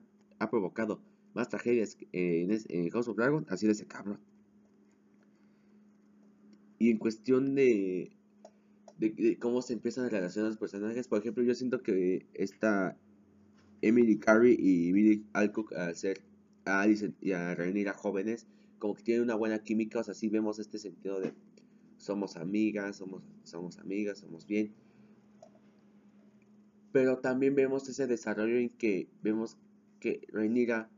provocado 0.50 1.00
más 1.34 1.48
tragedias 1.48 1.96
en, 2.10 2.50
en, 2.68 2.90
House 2.90 3.06
of 3.06 3.16
Dragon, 3.16 3.46
ha 3.48 3.56
sido 3.56 3.72
ese 3.72 3.86
cabrón. 3.86 4.18
Y 6.82 6.90
en 6.90 6.98
cuestión 6.98 7.54
de, 7.54 8.10
cómo 9.38 9.62
se 9.62 9.72
empiezan 9.72 10.06
a 10.06 10.08
relacionar 10.08 10.50
los 10.50 10.58
personajes, 10.58 11.06
por 11.06 11.20
ejemplo, 11.20 11.44
yo 11.44 11.54
siento 11.54 11.80
que 11.80 12.26
esta 12.34 12.98
Emily 13.82 14.18
Carey 14.18 14.56
y 14.58 14.90
Billy 14.90 15.24
Alcock 15.32 15.74
al 15.74 15.94
ser 15.94 16.22
a 16.64 16.80
Alice 16.80 17.12
y 17.20 17.30
a 17.30 17.54
Rhaenyra 17.54 17.92
jóvenes, 17.92 18.48
como 18.80 18.96
que 18.96 19.04
tienen 19.04 19.22
una 19.22 19.36
buena 19.36 19.60
química, 19.60 20.00
o 20.00 20.02
sea, 20.02 20.14
sí 20.14 20.28
vemos 20.28 20.58
este 20.58 20.80
sentido 20.80 21.20
de 21.20 21.32
somos 21.98 22.34
amigas, 22.34 22.96
somos, 22.96 23.22
somos 23.44 23.78
amigas, 23.78 24.18
somos 24.18 24.48
bien. 24.48 24.74
Pero 26.90 27.18
también 27.18 27.54
vemos 27.54 27.88
ese 27.88 28.08
desarrollo 28.08 28.56
en 28.56 28.70
que 28.70 29.06
vemos 29.22 29.56
que 30.00 30.26
Rhaenyra 30.32 30.90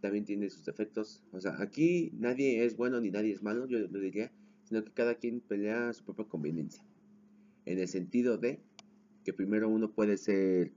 también 0.00 0.24
tiene 0.24 0.48
sus 0.48 0.64
defectos. 0.64 1.22
O 1.32 1.42
sea, 1.42 1.60
aquí 1.60 2.10
nadie 2.14 2.64
es 2.64 2.78
bueno 2.78 3.02
ni 3.02 3.10
nadie 3.10 3.34
es 3.34 3.42
malo, 3.42 3.66
yo 3.66 3.86
diría, 3.86 4.32
sino 4.70 4.84
que 4.84 4.92
cada 4.92 5.16
quien 5.16 5.40
pelea 5.40 5.88
a 5.88 5.92
su 5.92 6.04
propia 6.04 6.26
conveniencia. 6.26 6.84
En 7.66 7.80
el 7.80 7.88
sentido 7.88 8.38
de 8.38 8.60
que 9.24 9.32
primero 9.32 9.68
uno 9.68 9.90
puede 9.90 10.16
ser, 10.16 10.72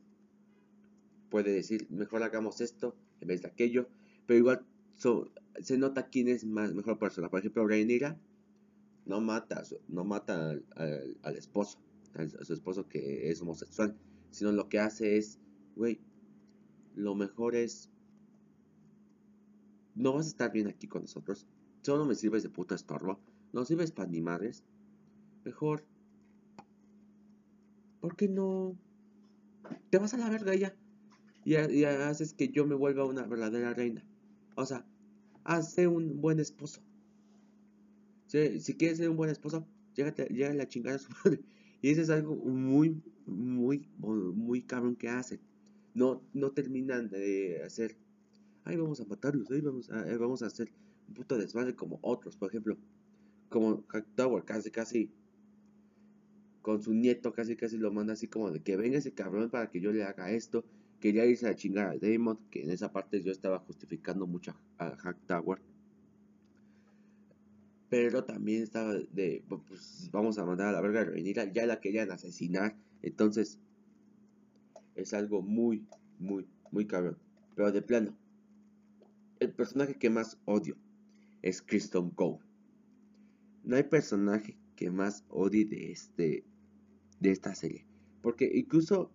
puede 1.29 1.51
decir, 1.51 1.85
mejor 1.91 2.23
hagamos 2.23 2.59
esto 2.59 2.95
en 3.21 3.27
vez 3.27 3.43
de 3.43 3.49
aquello, 3.49 3.87
pero 4.25 4.39
igual 4.39 4.65
se 5.61 5.77
nota 5.77 6.07
quién 6.07 6.27
es 6.27 6.43
más 6.43 6.73
mejor 6.73 6.97
persona. 6.97 7.29
Por 7.29 7.39
ejemplo, 7.39 7.67
Rhaenyra 7.67 8.17
no 9.05 9.21
mata, 9.21 9.61
no 9.87 10.03
mata 10.03 10.57
al, 10.75 11.35
esposo, 11.37 11.77
a 12.15 12.45
su 12.45 12.53
esposo 12.53 12.87
que 12.89 13.29
es 13.29 13.41
homosexual, 13.43 13.95
sino 14.31 14.51
lo 14.51 14.69
que 14.69 14.79
hace 14.79 15.17
es, 15.17 15.39
güey, 15.75 15.99
lo 16.95 17.13
mejor 17.13 17.55
es, 17.55 17.91
no 19.93 20.13
vas 20.13 20.25
a 20.25 20.29
estar 20.29 20.51
bien 20.51 20.67
aquí 20.67 20.87
con 20.87 21.03
nosotros, 21.03 21.45
solo 21.83 22.05
me 22.05 22.15
sirves 22.15 22.41
de 22.41 22.49
puta 22.49 22.73
estorbo, 22.73 23.19
no 23.53 23.65
sirves 23.65 23.91
para 23.91 24.09
ni 24.09 24.21
madres, 24.21 24.63
mejor, 25.45 25.85
¿por 28.01 28.15
qué 28.15 28.27
no 28.27 28.77
te 29.89 29.97
vas 29.97 30.13
a 30.13 30.17
la 30.17 30.29
verga 30.29 30.53
ya? 30.55 30.75
Y, 31.45 31.55
y 31.55 31.85
haces 31.85 32.33
que 32.33 32.49
yo 32.49 32.65
me 32.65 32.75
vuelva 32.75 33.05
una 33.05 33.23
verdadera 33.23 33.73
reina. 33.73 34.03
O 34.55 34.65
sea, 34.65 34.85
hace 35.43 35.87
un 35.87 36.21
buen 36.21 36.39
esposo. 36.39 36.81
Si, 38.27 38.73
quieres 38.73 38.97
ser 38.97 39.09
un 39.09 39.17
buen 39.17 39.29
esposo, 39.29 39.67
llégate, 39.95 40.23
a 40.23 40.53
la 40.53 40.67
chingada 40.67 40.95
a 40.95 40.99
su 40.99 41.11
madre. 41.23 41.43
Y 41.81 41.89
eso 41.89 42.01
es 42.01 42.09
algo 42.09 42.35
muy, 42.35 43.03
muy, 43.27 43.87
muy 43.97 44.63
cabrón 44.63 44.95
que 44.95 45.09
hacen. 45.09 45.39
No, 45.93 46.23
no 46.33 46.51
terminan 46.51 47.09
de 47.09 47.61
hacer, 47.63 47.95
ay, 48.63 48.77
vamos 48.77 48.99
a 48.99 49.05
matarlos, 49.05 49.51
ay, 49.51 49.61
vamos 49.61 49.89
a, 49.91 50.03
vamos 50.17 50.41
a 50.41 50.47
hacer 50.47 50.71
un 51.07 51.13
puto 51.13 51.37
desmadre 51.37 51.75
como 51.75 51.99
otros, 52.01 52.35
por 52.35 52.49
ejemplo, 52.49 52.77
como 53.53 53.83
Tower, 54.15 54.43
casi, 54.45 54.71
casi, 54.71 55.11
con 56.63 56.81
su 56.81 56.91
nieto, 56.91 57.33
casi, 57.33 57.55
casi 57.55 57.77
lo 57.77 57.91
manda 57.91 58.13
así 58.13 58.27
como 58.27 58.49
de 58.49 58.63
que 58.63 58.75
venga 58.75 58.97
ese 58.97 59.13
cabrón 59.13 59.51
para 59.51 59.69
que 59.69 59.79
yo 59.79 59.91
le 59.91 60.03
haga 60.03 60.31
esto. 60.31 60.65
Quería 60.99 61.23
irse 61.27 61.47
a 61.47 61.55
chingar 61.55 61.89
a 61.89 61.97
Damon, 61.99 62.39
que 62.49 62.63
en 62.63 62.71
esa 62.71 62.91
parte 62.91 63.21
yo 63.21 63.31
estaba 63.31 63.59
justificando 63.59 64.25
mucho 64.25 64.55
a 64.79 64.95
Hack 64.95 65.17
pero 67.89 68.23
también 68.23 68.63
estaba 68.63 68.95
de, 68.95 69.43
pues 69.47 70.09
vamos 70.11 70.39
a 70.39 70.45
mandar 70.45 70.69
a 70.69 70.71
la 70.71 70.81
verga 70.81 71.01
a 71.01 71.03
Rhaenyra, 71.03 71.53
ya 71.53 71.67
la 71.67 71.79
querían 71.79 72.09
asesinar, 72.09 72.75
entonces 73.03 73.59
es 74.95 75.13
algo 75.13 75.43
muy, 75.43 75.85
muy, 76.17 76.47
muy 76.71 76.87
cabrón, 76.87 77.19
pero 77.55 77.71
de 77.71 77.83
plano, 77.83 78.17
el 79.39 79.51
personaje 79.51 79.93
que 79.93 80.09
más 80.09 80.39
odio 80.45 80.75
es 81.43 81.61
Kristen 81.61 82.09
Cole. 82.09 82.39
No 83.73 83.77
hay 83.77 83.85
personaje 83.85 84.55
que 84.75 84.91
más 84.91 85.25
odie 85.29 85.65
de 85.65 85.91
este, 85.91 86.43
de 87.19 87.31
esta 87.31 87.55
serie, 87.55 87.87
porque 88.21 88.47
incluso 88.53 89.09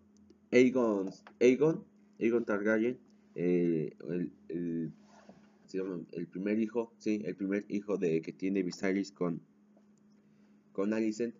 Aegon, 0.50 1.10
Aegon, 1.38 1.84
Aegon 2.18 2.44
Targaryen, 2.44 2.98
eh, 3.36 3.96
el 4.48 4.92
el 6.12 6.26
primer 6.26 6.58
hijo, 6.58 6.92
sí, 6.98 7.22
el 7.24 7.36
primer 7.36 7.66
hijo 7.68 7.98
de 7.98 8.20
que 8.20 8.32
tiene 8.32 8.64
Viserys 8.64 9.12
con, 9.12 9.40
con 10.72 10.92
Alicent, 10.92 11.36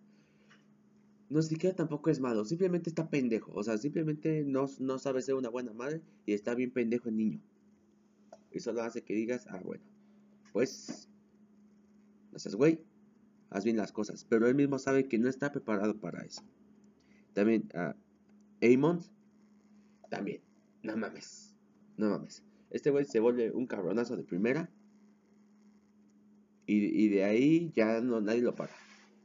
no 1.27 1.41
siquiera 1.41 1.75
tampoco 1.75 2.09
es 2.09 2.21
malo, 2.21 2.45
simplemente 2.45 2.89
está 2.89 3.09
pendejo, 3.09 3.51
o 3.53 3.61
sea, 3.65 3.77
simplemente 3.77 4.45
no, 4.45 4.69
no 4.79 4.97
sabe 4.97 5.21
ser 5.21 5.35
una 5.35 5.49
buena 5.49 5.73
madre 5.73 6.01
y 6.25 6.31
está 6.31 6.55
bien 6.55 6.71
pendejo 6.71 7.09
el 7.09 7.17
niño. 7.17 7.41
Y 8.53 8.61
solo 8.61 8.81
hace 8.81 9.03
que 9.03 9.13
digas, 9.13 9.45
ah, 9.49 9.59
bueno, 9.61 9.83
pues, 10.53 11.09
no 12.31 12.39
seas 12.39 12.55
güey, 12.55 12.79
haz 13.49 13.63
bien 13.63 13.77
las 13.77 13.91
cosas, 13.91 14.25
pero 14.29 14.47
él 14.47 14.55
mismo 14.55 14.79
sabe 14.79 15.07
que 15.07 15.17
no 15.17 15.29
está 15.29 15.51
preparado 15.51 15.99
para 15.99 16.23
eso. 16.23 16.43
También, 17.33 17.69
a 17.73 17.95
Aemon, 18.61 19.01
también, 20.09 20.41
no 20.83 20.97
mames, 20.97 21.55
no 21.97 22.09
mames. 22.09 22.43
Este 22.69 22.91
güey 22.91 23.05
se 23.05 23.19
vuelve 23.19 23.51
un 23.51 23.67
cabronazo 23.67 24.15
de 24.15 24.23
primera. 24.23 24.69
Y, 26.71 27.09
de 27.09 27.23
ahí 27.23 27.71
ya 27.75 27.99
no 27.99 28.21
nadie 28.21 28.41
lo 28.41 28.53
para. 28.53 28.73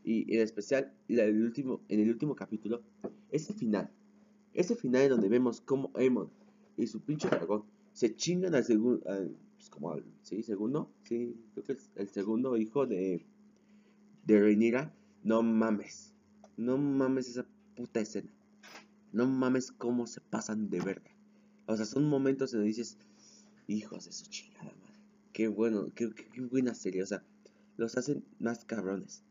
Y 0.03 0.35
en 0.35 0.41
especial 0.41 0.95
último, 1.09 1.83
en 1.89 2.01
el 2.01 2.09
último 2.09 2.35
capítulo, 2.35 2.83
ese 3.31 3.53
final. 3.53 3.91
Ese 4.55 4.75
final 4.75 5.11
donde 5.11 5.29
vemos 5.29 5.61
cómo 5.61 5.91
Aemon 5.95 6.31
y 6.79 6.87
su 6.87 7.03
pinche 7.03 7.29
dragón 7.29 7.65
se 7.93 8.17
chingan 8.17 8.55
al 8.55 8.65
segundo, 8.65 9.01
pues 9.57 9.69
como 9.69 9.93
al, 9.93 10.05
¿sí? 10.23 10.43
Segundo, 10.43 10.91
sí, 11.03 11.37
creo 11.53 11.65
que 11.65 11.73
es 11.73 11.91
el 11.97 12.09
segundo 12.09 12.57
hijo 12.57 12.87
de, 12.87 13.27
de 14.27 14.41
Rhaenyra. 14.41 14.93
No 15.23 15.43
mames, 15.43 16.13
no 16.57 16.77
mames 16.79 17.29
esa 17.29 17.47
puta 17.75 18.01
escena. 18.01 18.31
No 19.13 19.27
mames 19.27 19.73
cómo 19.73 20.07
se 20.07 20.21
pasan 20.21 20.71
de 20.71 20.81
verga. 20.81 21.11
O 21.67 21.77
sea, 21.77 21.87
son 21.87 22.09
momentos 22.09 22.53
en 22.53 22.59
donde 22.59 22.69
dices, 22.69 22.99
Hijos 23.67 24.05
de 24.05 24.13
su 24.13 24.27
chingada 24.27 24.65
madre. 24.65 25.01
Qué 25.33 25.49
bueno, 25.49 25.91
qué, 25.95 26.13
buena 26.51 26.75
serie. 26.75 27.03
O 27.03 27.07
sea, 27.07 27.23
los 27.77 27.97
hacen 27.97 28.23
más 28.39 28.65
cabrones. 28.65 29.23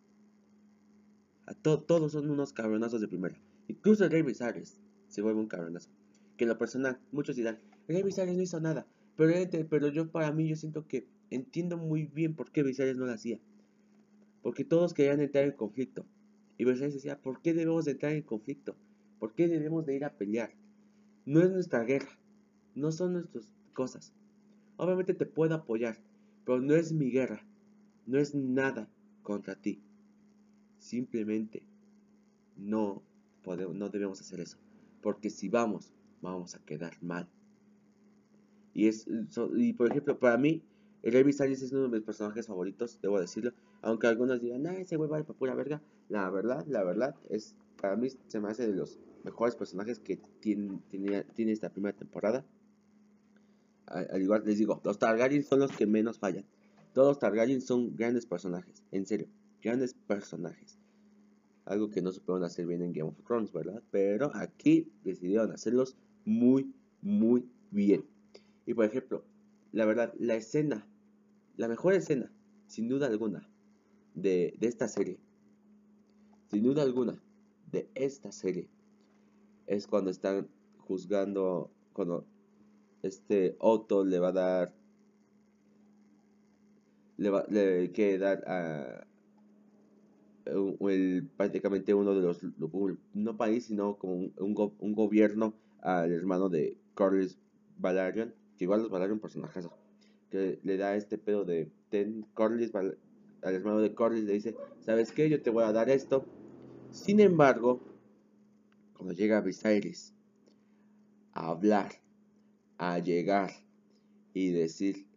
A 1.45 1.53
todos 1.53 2.13
son 2.13 2.29
unos 2.29 2.51
cabronazos 2.51 3.01
de 3.01 3.07
primera. 3.07 3.37
Incluso 3.67 4.07
Rey 4.09 4.23
Viserys 4.23 4.79
se 5.07 5.21
vuelve 5.21 5.39
un 5.39 5.47
cabronazo. 5.47 5.89
Que 6.37 6.45
en 6.45 6.49
lo 6.49 6.57
personal, 6.57 6.99
muchos 7.11 7.35
dirán, 7.35 7.59
Rey 7.87 8.01
Viserys 8.01 8.35
no 8.35 8.41
hizo 8.41 8.59
nada. 8.59 8.87
Pero, 9.15 9.33
pero 9.69 9.89
yo 9.89 10.09
para 10.09 10.31
mí, 10.31 10.47
yo 10.47 10.55
siento 10.55 10.87
que 10.87 11.05
entiendo 11.29 11.77
muy 11.77 12.05
bien 12.05 12.35
por 12.35 12.51
qué 12.51 12.63
Viserys 12.63 12.97
no 12.97 13.05
lo 13.05 13.13
hacía. 13.13 13.39
Porque 14.43 14.63
todos 14.65 14.93
querían 14.93 15.21
entrar 15.21 15.45
en 15.45 15.53
conflicto. 15.53 16.05
Y 16.57 16.65
Viserys 16.65 16.93
decía, 16.93 17.19
¿por 17.19 17.41
qué 17.41 17.53
debemos 17.53 17.85
de 17.85 17.91
entrar 17.91 18.11
en 18.11 18.21
conflicto? 18.21 18.75
¿Por 19.19 19.33
qué 19.33 19.47
debemos 19.47 19.85
de 19.85 19.95
ir 19.95 20.05
a 20.05 20.13
pelear? 20.13 20.53
No 21.25 21.41
es 21.41 21.49
nuestra 21.49 21.83
guerra. 21.83 22.19
No 22.75 22.91
son 22.91 23.13
nuestras 23.13 23.51
cosas. 23.73 24.13
Obviamente 24.77 25.13
te 25.13 25.25
puedo 25.25 25.55
apoyar, 25.55 25.97
pero 26.45 26.61
no 26.61 26.75
es 26.75 26.91
mi 26.91 27.09
guerra. 27.09 27.41
No 28.05 28.19
es 28.19 28.35
nada 28.35 28.89
contra 29.21 29.55
ti. 29.55 29.81
Simplemente 30.77 31.63
no 32.57 33.01
podemos, 33.43 33.75
no 33.75 33.89
debemos 33.89 34.19
hacer 34.19 34.41
eso. 34.41 34.57
Porque 35.01 35.29
si 35.29 35.47
vamos, 35.47 35.93
vamos 36.21 36.55
a 36.55 36.59
quedar 36.65 37.01
mal. 37.01 37.29
Y 38.73 38.87
es, 38.87 39.07
y 39.55 39.73
por 39.73 39.89
ejemplo, 39.89 40.19
para 40.19 40.37
mí, 40.37 40.61
el 41.03 41.23
Viserys 41.23 41.61
es 41.61 41.71
uno 41.71 41.83
de 41.83 41.89
mis 41.89 42.01
personajes 42.01 42.47
favoritos, 42.47 42.99
debo 43.01 43.19
decirlo. 43.19 43.53
Aunque 43.83 44.07
algunos 44.07 44.41
digan, 44.41 44.63
nah, 44.63 44.73
ese 44.73 44.95
güey 44.95 45.09
vale 45.09 45.23
para 45.23 45.37
pura 45.37 45.53
verga. 45.53 45.81
La 46.09 46.29
verdad, 46.31 46.65
la 46.67 46.83
verdad, 46.83 47.15
es, 47.29 47.55
para 47.79 47.95
mí 47.95 48.09
se 48.27 48.39
me 48.39 48.49
hace 48.49 48.67
de 48.67 48.75
los 48.75 48.97
mejores 49.23 49.55
personajes 49.55 49.99
que 49.99 50.17
tiene, 50.39 50.79
tiene, 50.89 51.23
tiene 51.35 51.51
esta 51.51 51.69
primera 51.69 51.95
temporada 51.95 52.43
al 53.87 54.21
igual 54.21 54.43
les 54.45 54.57
digo, 54.57 54.81
los 54.83 54.97
Targaryen 54.97 55.43
son 55.43 55.59
los 55.59 55.71
que 55.71 55.85
menos 55.85 56.19
fallan. 56.19 56.45
Todos 56.93 57.09
los 57.09 57.19
Targaryen 57.19 57.61
son 57.61 57.95
grandes 57.95 58.25
personajes, 58.25 58.83
en 58.91 59.05
serio, 59.05 59.27
grandes 59.61 59.93
personajes. 59.93 60.79
Algo 61.65 61.89
que 61.89 62.01
no 62.01 62.11
supieron 62.11 62.43
hacer 62.43 62.65
bien 62.65 62.81
en 62.81 62.93
Game 62.93 63.09
of 63.09 63.23
Thrones, 63.25 63.51
¿verdad? 63.51 63.81
Pero 63.91 64.31
aquí 64.35 64.91
decidieron 65.03 65.51
hacerlos 65.51 65.95
muy, 66.25 66.73
muy 67.01 67.47
bien. 67.71 68.05
Y 68.65 68.73
por 68.73 68.85
ejemplo, 68.85 69.23
la 69.71 69.85
verdad, 69.85 70.13
la 70.19 70.35
escena, 70.35 70.87
la 71.57 71.67
mejor 71.67 71.93
escena, 71.93 72.31
sin 72.67 72.89
duda 72.89 73.07
alguna, 73.07 73.47
de, 74.15 74.53
de 74.59 74.67
esta 74.67 74.87
serie, 74.87 75.19
sin 76.51 76.63
duda 76.63 76.83
alguna, 76.83 77.21
de 77.71 77.89
esta 77.95 78.31
serie, 78.31 78.67
es 79.67 79.87
cuando 79.87 80.11
están 80.11 80.47
juzgando, 80.79 81.71
cuando 81.93 82.25
este 83.01 83.55
Otto 83.59 84.03
le 84.05 84.19
va 84.19 84.29
a 84.29 84.33
dar 84.33 84.73
le, 87.17 87.29
va, 87.29 87.45
le 87.49 87.91
quiere 87.91 88.17
dar 88.17 88.43
a 88.47 89.07
el, 90.45 91.29
prácticamente 91.37 91.93
uno 91.93 92.13
de 92.13 92.21
los, 92.21 92.41
no 93.13 93.37
país, 93.37 93.65
sino 93.65 93.97
como 93.97 94.15
un, 94.15 94.33
un, 94.37 94.93
gobierno 94.93 95.53
al 95.81 96.11
hermano 96.11 96.49
de 96.49 96.77
Corlys 96.95 97.37
Valerian, 97.77 98.33
que 98.57 98.65
igual 98.65 98.81
los 98.81 98.91
Valerian 98.91 99.19
personajes, 99.19 99.67
que 100.29 100.59
le 100.63 100.77
da 100.77 100.95
este 100.95 101.17
pedo 101.17 101.45
de 101.45 101.71
ten 101.89 102.25
Corlys, 102.33 102.71
al 103.43 103.55
hermano 103.55 103.79
de 103.79 103.93
Corlys 103.93 104.23
le 104.23 104.33
dice, 104.33 104.55
¿sabes 104.81 105.11
qué? 105.11 105.29
Yo 105.29 105.41
te 105.41 105.49
voy 105.49 105.63
a 105.63 105.71
dar 105.71 105.89
esto. 105.89 106.25
Sin 106.91 107.19
embargo, 107.19 107.81
cuando 108.95 109.13
llega 109.13 109.41
Viserys 109.41 110.13
a 111.33 111.49
hablar, 111.49 111.91
a 112.77 112.99
llegar 112.99 113.51
y 114.33 114.51
decir, 114.51 115.07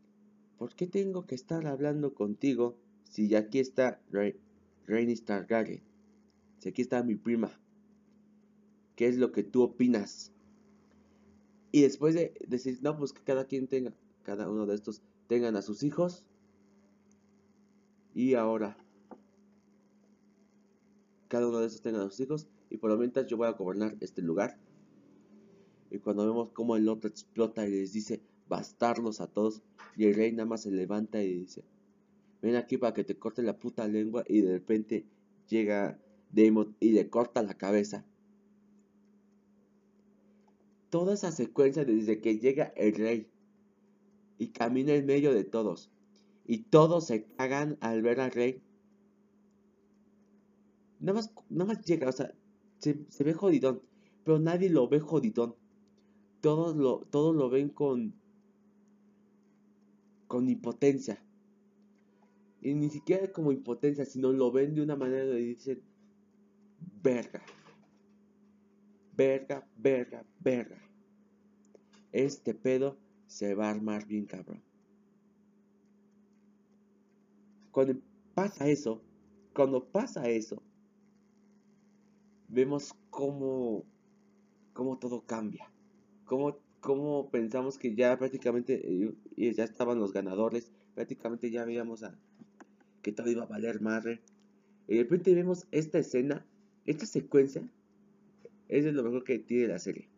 ¿por 0.59 0.75
qué 0.75 0.87
tengo 0.87 1.27
que 1.27 1.35
estar 1.35 1.67
hablando 1.67 2.15
contigo 2.15 2.77
si 3.09 3.35
aquí 3.35 3.61
está 3.61 4.01
Rhaenys 4.87 5.25
Targaryen. 5.25 5.83
Si 6.59 6.69
aquí 6.69 6.83
está 6.83 7.03
mi 7.03 7.15
prima. 7.15 7.51
¿Qué 8.95 9.07
es 9.07 9.17
lo 9.17 9.33
que 9.33 9.43
tú 9.43 9.63
opinas? 9.63 10.33
Y 11.73 11.83
después 11.83 12.15
de 12.15 12.35
decir, 12.47 12.79
no, 12.83 12.97
pues 12.97 13.13
que 13.13 13.23
cada 13.23 13.47
quien 13.47 13.69
tenga, 13.69 13.93
cada 14.23 14.49
uno 14.49 14.67
de 14.67 14.75
estos 14.75 15.03
tengan 15.29 15.57
a 15.57 15.63
sus 15.63 15.83
hijos. 15.83 16.25
Y 18.17 18.33
ahora, 18.33 18.79
cada 21.29 21.47
uno 21.47 21.59
de 21.59 21.67
estos 21.67 21.83
tenga 21.83 22.03
sus 22.05 22.19
hijos. 22.19 22.49
Y 22.71 22.79
por 22.79 22.89
lo 22.89 22.97
menos 22.97 23.27
yo 23.27 23.37
voy 23.37 23.47
a 23.47 23.53
gobernar 23.53 23.95
este 24.01 24.23
lugar. 24.23 24.57
Y 25.91 25.99
cuando 25.99 26.27
vemos 26.27 26.49
cómo 26.53 26.77
el 26.77 26.89
otro 26.89 27.11
explota 27.11 27.69
y 27.69 27.73
les 27.73 27.93
dice, 27.93 28.23
bastarlos 28.49 29.21
a 29.21 29.27
todos. 29.27 29.61
Y 29.99 30.07
el 30.07 30.15
rey 30.15 30.33
nada 30.33 30.47
más 30.47 30.63
se 30.63 30.71
levanta 30.71 31.23
y 31.23 31.41
dice, 31.41 31.63
ven 32.41 32.57
aquí 32.57 32.79
para 32.79 32.95
que 32.95 33.05
te 33.05 33.19
corte 33.19 33.43
la 33.43 33.59
puta 33.59 33.87
lengua 33.87 34.25
y 34.27 34.41
de 34.41 34.53
repente 34.53 35.05
llega 35.51 36.01
Damon 36.33 36.75
y 36.81 36.93
le 36.93 37.11
corta 37.11 37.43
la 37.43 37.59
cabeza. 37.59 38.07
Toda 40.89 41.13
esa 41.13 41.33
secuencia 41.33 41.85
desde 41.85 42.23
que 42.23 42.39
llega 42.39 42.73
el 42.77 42.95
rey 42.95 43.29
y 44.39 44.49
camina 44.49 44.95
en 44.95 45.05
medio 45.05 45.35
de 45.35 45.45
todos 45.45 45.91
y 46.47 46.59
todos 46.59 47.07
se 47.07 47.25
cagan 47.37 47.77
al 47.81 48.03
ver 48.03 48.21
al 48.21 48.31
rey. 48.31 48.63
Nada 51.01 51.15
más, 51.15 51.33
nada 51.51 51.75
más 51.75 51.85
llega, 51.85 52.09
o 52.09 52.13
sea, 52.13 52.33
se, 52.79 53.05
se 53.09 53.25
ve 53.25 53.35
jodidón, 53.35 53.83
pero 54.25 54.39
nadie 54.39 54.71
lo 54.71 54.89
ve 54.89 55.01
jodidón. 55.01 55.55
Todos 56.41 56.77
lo, 56.77 57.01
todos 57.11 57.35
lo 57.35 57.51
ven 57.51 57.69
con, 57.69 58.15
con 60.27 60.49
impotencia. 60.49 61.23
Y 62.63 62.75
ni 62.75 62.91
siquiera 62.91 63.33
como 63.33 63.53
impotencia, 63.53 64.05
sino 64.05 64.33
lo 64.33 64.51
ven 64.53 64.75
de 64.75 64.83
una 64.83 64.97
manera 64.97 65.25
de 65.25 65.37
dicen, 65.37 65.83
verga, 67.03 67.43
verga, 69.17 69.67
verga, 69.77 70.25
verga. 70.41 70.79
Este 72.13 72.55
pedo 72.55 72.97
se 73.27 73.55
va 73.55 73.67
a 73.67 73.71
armar 73.71 74.07
bien 74.07 74.27
cabrón. 74.27 74.63
Cuando 77.77 78.01
pasa 78.33 78.71
eso, 78.71 79.03
cuando 79.53 79.85
pasa 79.85 80.31
eso, 80.31 80.63
vemos 82.49 82.95
cómo, 83.11 83.85
cómo 84.73 84.99
todo 84.99 85.27
cambia. 85.27 85.71
Cómo, 86.25 86.57
cómo 86.81 87.31
pensamos 87.31 87.77
que 87.77 87.95
ya 87.95 88.19
prácticamente 88.19 88.81
eh, 89.37 89.53
ya 89.53 89.65
estaban 89.65 90.01
los 90.01 90.15
ganadores. 90.15 90.73
Prácticamente 90.95 91.51
ya 91.51 91.67
veíamos 91.67 92.03
que 93.03 93.13
todo 93.13 93.31
iba 93.31 93.43
a 93.43 93.47
valer 93.47 93.83
madre. 93.83 94.23
Y 94.89 94.97
de 94.97 95.03
repente 95.03 95.35
vemos 95.35 95.67
esta 95.71 95.99
escena, 95.99 96.47
esta 96.87 97.05
secuencia, 97.05 97.69
es 98.69 98.87
lo 98.87 99.03
mejor 99.03 99.23
que 99.23 99.39
tiene 99.39 99.69
la 99.69 99.79
serie. 99.79 100.09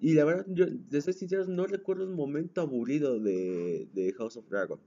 Y 0.00 0.14
la 0.14 0.24
verdad, 0.24 0.46
yo, 0.48 0.64
de 0.64 1.02
ser 1.02 1.12
sincero, 1.12 1.44
no 1.44 1.66
recuerdo 1.66 2.06
un 2.06 2.14
momento 2.14 2.62
aburrido 2.62 3.20
de, 3.20 3.90
de 3.92 4.14
House 4.14 4.38
of 4.38 4.48
Dragon. 4.48 4.80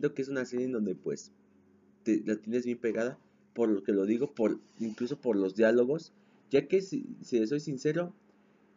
Que 0.00 0.22
es 0.22 0.28
una 0.28 0.44
serie 0.44 0.66
en 0.66 0.72
donde, 0.72 0.94
pues, 0.94 1.32
la 2.04 2.36
tienes 2.36 2.64
bien 2.64 2.78
pegada. 2.78 3.18
Por 3.54 3.68
lo 3.68 3.82
que 3.82 3.92
lo 3.92 4.06
digo, 4.06 4.32
por 4.34 4.58
incluso 4.78 5.20
por 5.20 5.36
los 5.36 5.56
diálogos. 5.56 6.12
Ya 6.50 6.66
que, 6.66 6.80
si, 6.80 7.06
si 7.22 7.44
soy 7.46 7.60
sincero, 7.60 8.14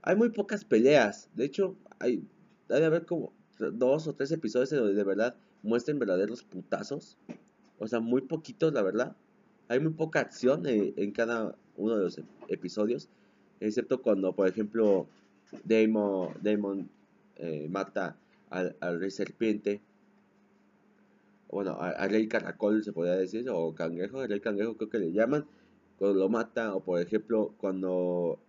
hay 0.01 0.15
muy 0.15 0.29
pocas 0.29 0.65
peleas. 0.65 1.29
De 1.35 1.45
hecho, 1.45 1.75
hay, 1.99 2.23
hay 2.69 2.79
de 2.79 2.85
haber 2.85 3.05
como 3.05 3.33
dos 3.59 4.07
o 4.07 4.13
tres 4.13 4.31
episodios 4.31 4.71
en 4.71 4.79
donde 4.79 4.95
de 4.95 5.03
verdad 5.03 5.35
muestren 5.63 5.99
verdaderos 5.99 6.43
putazos. 6.43 7.17
O 7.77 7.87
sea, 7.87 7.99
muy 7.99 8.21
poquitos, 8.21 8.73
la 8.73 8.81
verdad. 8.81 9.15
Hay 9.67 9.79
muy 9.79 9.93
poca 9.93 10.19
acción 10.19 10.63
en, 10.65 11.11
cada 11.11 11.55
uno 11.77 11.97
de 11.97 12.03
los 12.03 12.21
episodios. 12.47 13.09
Excepto 13.59 14.01
cuando, 14.01 14.33
por 14.33 14.47
ejemplo, 14.47 15.07
Damon, 15.63 16.33
Damon 16.41 16.89
eh, 17.37 17.67
mata 17.69 18.17
al, 18.49 18.99
rey 18.99 19.11
serpiente. 19.11 19.81
Bueno, 21.51 21.77
al, 21.79 22.09
rey 22.09 22.27
caracol 22.27 22.83
se 22.83 22.93
podría 22.93 23.15
decir. 23.15 23.49
O 23.49 23.75
cangrejo, 23.75 24.23
el 24.23 24.29
rey 24.29 24.39
cangrejo 24.39 24.77
creo 24.77 24.89
que 24.89 24.99
le 24.99 25.11
llaman. 25.11 25.45
Cuando 25.97 26.19
lo 26.19 26.29
mata. 26.29 26.75
O 26.75 26.83
por 26.83 27.01
ejemplo, 27.01 27.53
cuando... 27.57 28.39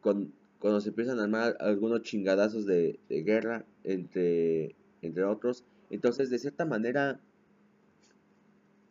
cuando 0.00 0.80
se 0.80 0.88
empiezan 0.88 1.18
a 1.20 1.24
armar 1.24 1.56
algunos 1.60 2.02
chingadazos 2.02 2.66
de, 2.66 2.98
de 3.08 3.22
guerra 3.22 3.64
entre 3.84 4.74
entre 5.02 5.24
otros. 5.24 5.64
Entonces, 5.90 6.30
de 6.30 6.38
cierta 6.38 6.64
manera, 6.64 7.20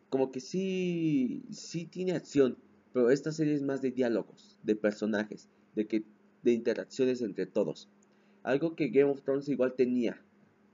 como 0.08 0.32
que 0.32 0.40
sí, 0.40 1.44
sí 1.50 1.86
tiene 1.86 2.12
acción, 2.12 2.56
pero 2.92 3.10
esta 3.10 3.32
serie 3.32 3.54
es 3.54 3.62
más 3.62 3.80
de 3.82 3.90
diálogos, 3.90 4.58
de 4.62 4.76
personajes, 4.76 5.48
de, 5.74 5.86
que, 5.86 6.04
de 6.42 6.52
interacciones 6.52 7.22
entre 7.22 7.46
todos. 7.46 7.88
Algo 8.42 8.74
que 8.74 8.88
Game 8.88 9.10
of 9.10 9.22
Thrones 9.22 9.48
igual 9.48 9.74
tenía. 9.74 10.20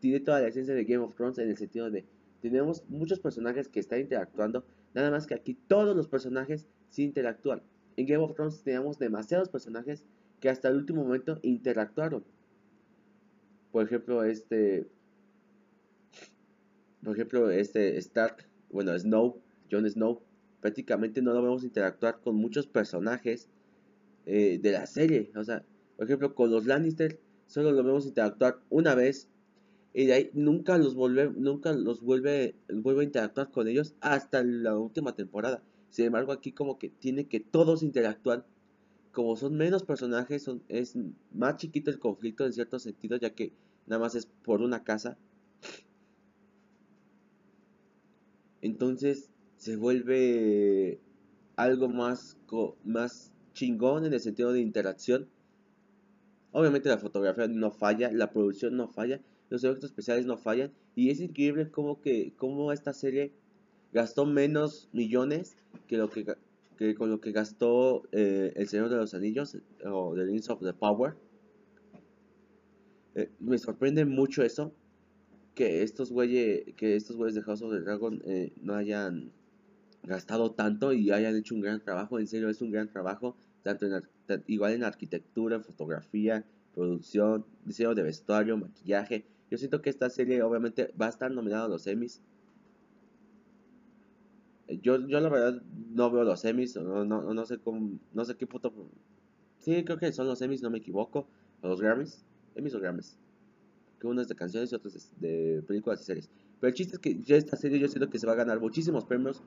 Tiene 0.07 0.21
toda 0.21 0.40
la 0.40 0.47
esencia 0.47 0.73
de 0.73 0.85
Game 0.85 1.03
of 1.03 1.16
Thrones 1.16 1.37
en 1.38 1.49
el 1.49 1.57
sentido 1.57 1.90
de 1.90 2.05
tenemos 2.40 2.85
muchos 2.88 3.19
personajes 3.19 3.66
que 3.66 3.81
están 3.81 3.99
interactuando, 3.99 4.64
nada 4.95 5.11
más 5.11 5.27
que 5.27 5.35
aquí 5.35 5.55
todos 5.66 5.97
los 5.97 6.07
personajes 6.07 6.64
sí 6.90 7.03
interactúan. 7.03 7.61
En 7.97 8.07
Game 8.07 8.23
of 8.23 8.35
Thrones 8.35 8.62
teníamos 8.62 9.01
demasiados 9.01 9.49
personajes 9.49 10.05
que 10.38 10.49
hasta 10.49 10.69
el 10.69 10.77
último 10.77 11.03
momento 11.03 11.40
interactuaron. 11.42 12.23
Por 13.73 13.85
ejemplo, 13.85 14.23
este 14.23 14.87
por 17.03 17.14
ejemplo, 17.14 17.51
este 17.51 17.97
Stark, 17.97 18.47
bueno, 18.71 18.97
Snow, 18.97 19.40
Jon 19.73 19.90
Snow, 19.90 20.23
prácticamente 20.61 21.21
no 21.21 21.33
lo 21.33 21.42
vemos 21.42 21.64
interactuar 21.64 22.21
con 22.21 22.37
muchos 22.37 22.69
personajes 22.69 23.49
eh, 24.25 24.61
de 24.62 24.71
la 24.71 24.87
serie. 24.87 25.33
O 25.35 25.42
sea, 25.42 25.64
por 25.97 26.07
ejemplo, 26.07 26.33
con 26.37 26.53
los 26.53 26.64
Lannister 26.64 27.19
solo 27.47 27.73
lo 27.73 27.83
vemos 27.83 28.07
interactuar 28.07 28.61
una 28.71 28.95
vez 28.95 29.29
y 29.97 30.05
de 30.05 30.13
ahí 30.13 30.31
nunca 30.35 30.77
los 30.77 30.95
vuelve, 30.95 31.31
nunca 31.35 31.73
los 31.73 32.03
vuelve, 32.03 32.55
vuelve 32.69 33.01
a 33.01 33.05
interactuar 33.05 33.51
con 33.51 33.67
ellos 33.67 33.95
hasta 34.03 34.45
la 34.45 34.77
última 34.77 35.15
temporada. 35.15 35.63
Sin 35.89 36.05
embargo, 36.05 36.33
aquí 36.33 36.53
como 36.53 36.79
que 36.79 36.91
tiene 36.91 37.29
que 37.29 37.41
todos 37.41 37.83
interactuar. 37.83 38.45
Como 39.11 39.37
son 39.37 39.57
menos 39.57 39.85
personajes, 39.85 40.43
son, 40.43 40.63
es 40.69 40.99
más 41.33 41.57
chiquito 41.57 41.91
el 41.91 41.99
conflicto 41.99 42.45
en 42.45 42.53
cierto 42.53 42.79
sentido, 42.79 43.17
ya 43.17 43.31
que 43.31 43.55
nada 43.87 44.03
más 44.03 44.15
es 44.15 44.27
por 44.27 44.61
una 44.61 44.85
casa. 44.85 45.17
Entonces 48.61 49.31
se 49.57 49.77
vuelve 49.77 51.01
algo 51.57 51.89
más, 51.89 52.37
más 52.85 53.33
chingón 53.55 54.05
en 54.05 54.13
el 54.13 54.21
sentido 54.21 54.53
de 54.53 54.61
interacción. 54.61 55.27
Obviamente 56.53 56.91
la 56.91 56.99
fotografía 56.99 57.49
no 57.49 57.71
falla, 57.71 58.13
la 58.13 58.31
producción 58.31 58.77
no 58.77 58.89
falla, 58.89 59.23
los 59.51 59.65
efectos 59.65 59.91
especiales 59.91 60.27
no 60.27 60.37
fallan. 60.37 60.73
Y 60.95 61.11
es 61.11 61.21
increíble 61.21 61.71
cómo, 61.71 62.01
que, 62.01 62.33
cómo 62.37 62.73
esta 62.73 62.93
serie 62.93 63.33
gastó 63.93 64.27
menos 64.27 64.89
millones 64.93 65.57
que, 65.87 65.97
lo 65.97 66.11
que, 66.11 66.25
con 66.97 67.11
lo 67.11 67.21
que 67.21 67.33
gastó 67.33 68.03
eh, 68.13 68.53
El 68.57 68.69
Señor 68.69 68.89
de 68.89 68.97
los 68.97 69.15
Anillos 69.15 69.57
o 69.85 70.15
The 70.15 70.25
Rings 70.25 70.51
of 70.51 70.61
the 70.61 70.73
Power. 70.73 71.15
Eh, 73.15 73.31
me 73.41 73.59
sorprende 73.59 74.05
mucho 74.05 74.43
eso 74.43 74.73
que 75.55 75.83
estos 75.83 76.13
güeyes, 76.13 76.75
que 76.77 76.97
estos 76.97 77.17
güeyes 77.17 77.35
de 77.35 77.43
House 77.43 77.63
of 77.63 77.73
the 77.73 77.81
Dragon 77.81 78.21
eh, 78.27 78.53
no 78.61 78.75
hayan 78.75 79.33
gastado 80.03 80.53
tanto 80.53 80.93
y 80.93 81.11
hayan 81.11 81.35
hecho 81.35 81.55
un 81.55 81.63
gran 81.63 81.83
trabajo. 81.83 82.19
En 82.19 82.27
serio, 82.27 82.51
es 82.51 82.61
un 82.61 82.71
gran 82.71 82.89
trabajo, 82.89 83.37
tanto 83.63 83.87
en, 83.87 84.05
igual 84.47 84.75
en 84.75 84.85
arquitectura, 84.85 85.61
fotografía, 85.61 86.45
producción, 86.75 87.47
diseño 87.65 87.95
de 87.95 88.03
vestuario, 88.03 88.59
maquillaje. 88.59 89.25
Yo 89.51 89.59
siento 89.59 89.81
que 89.83 89.91
esta 89.91 90.11
serie 90.11 90.43
obviamente 90.43 90.93
va 91.01 91.07
a 91.07 91.11
estar 91.11 91.31
nominada 91.31 91.67
a 91.67 91.69
los 91.69 91.87
Emmys. 91.87 92.21
Eh, 94.69 94.79
yo, 94.83 94.99
yo 95.07 95.21
la 95.21 95.29
verdad 95.29 95.63
no 95.91 96.11
veo 96.11 96.25
los 96.25 96.45
Emmys, 96.45 96.77
no, 96.77 97.05
no, 97.05 97.35
no 97.35 97.47
sé 97.47 97.59
cómo, 97.59 97.99
no 98.13 98.25
sé 98.25 98.37
qué 98.37 98.47
puto... 98.47 98.73
Sí, 99.61 99.85
creo 99.85 99.99
que 99.99 100.13
son 100.13 100.27
los 100.27 100.43
Emmys, 100.43 100.63
no 100.63 100.71
me 100.71 100.79
equivoco. 100.79 101.27
O 101.63 101.69
los 101.69 101.81
Grammys. 101.81 102.25
Emmys 102.55 102.75
o 102.75 102.81
Grammys 102.81 103.19
que 103.99 104.07
uno 104.07 104.21
es 104.21 104.29
de 104.29 104.35
canciones 104.35 104.73
y 104.73 104.75
otro 104.75 104.91
de 105.19 105.63
películas 105.67 106.01
y 106.03 106.05
series. 106.05 106.31
Pero 106.61 106.69
el 106.69 106.75
chiste 106.75 106.95
es 106.97 106.99
que 106.99 107.21
ya 107.23 107.37
esta 107.37 107.57
serie 107.57 107.79
yo 107.79 107.89
siento 107.89 108.11
que 108.11 108.19
se 108.19 108.27
va 108.27 108.33
a 108.33 108.37
ganar 108.37 108.61
muchísimos 108.61 109.05
premios. 109.05 109.43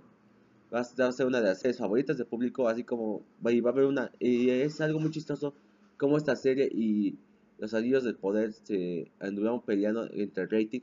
Va 0.74 0.82
a 0.82 1.12
ser 1.12 1.26
una 1.26 1.42
de 1.42 1.48
las 1.48 1.60
series 1.60 1.78
favoritas 1.78 2.18
del 2.18 2.28
público, 2.28 2.68
así 2.68 2.84
como 2.84 3.24
va 3.46 3.52
a 3.52 3.72
haber 3.72 3.86
una... 3.86 4.12
Y 4.20 4.50
es 4.50 4.82
algo 4.82 5.00
muy 5.00 5.10
chistoso 5.10 5.54
como 5.98 6.18
esta 6.18 6.36
serie 6.36 6.70
y 6.72 7.18
los 7.60 7.74
anillos 7.74 8.04
del 8.04 8.16
poder 8.16 8.54
se 8.54 9.12
anduvieron 9.20 9.62
peleando 9.62 10.10
entre 10.14 10.48
rating 10.48 10.82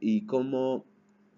y 0.00 0.26
cómo 0.26 0.84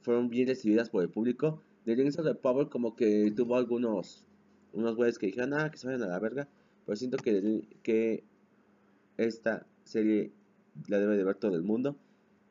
fueron 0.02 0.28
bien 0.30 0.48
recibidas 0.48 0.88
por 0.88 1.02
el 1.02 1.10
público. 1.10 1.60
The 1.84 1.96
Rings 1.96 2.18
of 2.18 2.26
the 2.26 2.34
Power 2.34 2.68
como 2.68 2.94
que 2.94 3.32
tuvo 3.36 3.56
algunos 3.56 4.24
unos 4.72 4.96
güeyes 4.96 5.18
que 5.18 5.26
dijeron, 5.26 5.54
ah, 5.54 5.70
que 5.70 5.76
se 5.76 5.86
vayan 5.86 6.04
a 6.04 6.06
la 6.06 6.18
verga. 6.18 6.48
Pero 6.86 6.96
siento 6.96 7.18
que, 7.18 7.62
que 7.82 8.24
esta 9.16 9.66
serie 9.84 10.32
la 10.88 10.98
debe 10.98 11.16
de 11.16 11.24
ver 11.24 11.36
todo 11.36 11.54
el 11.54 11.62
mundo. 11.62 11.96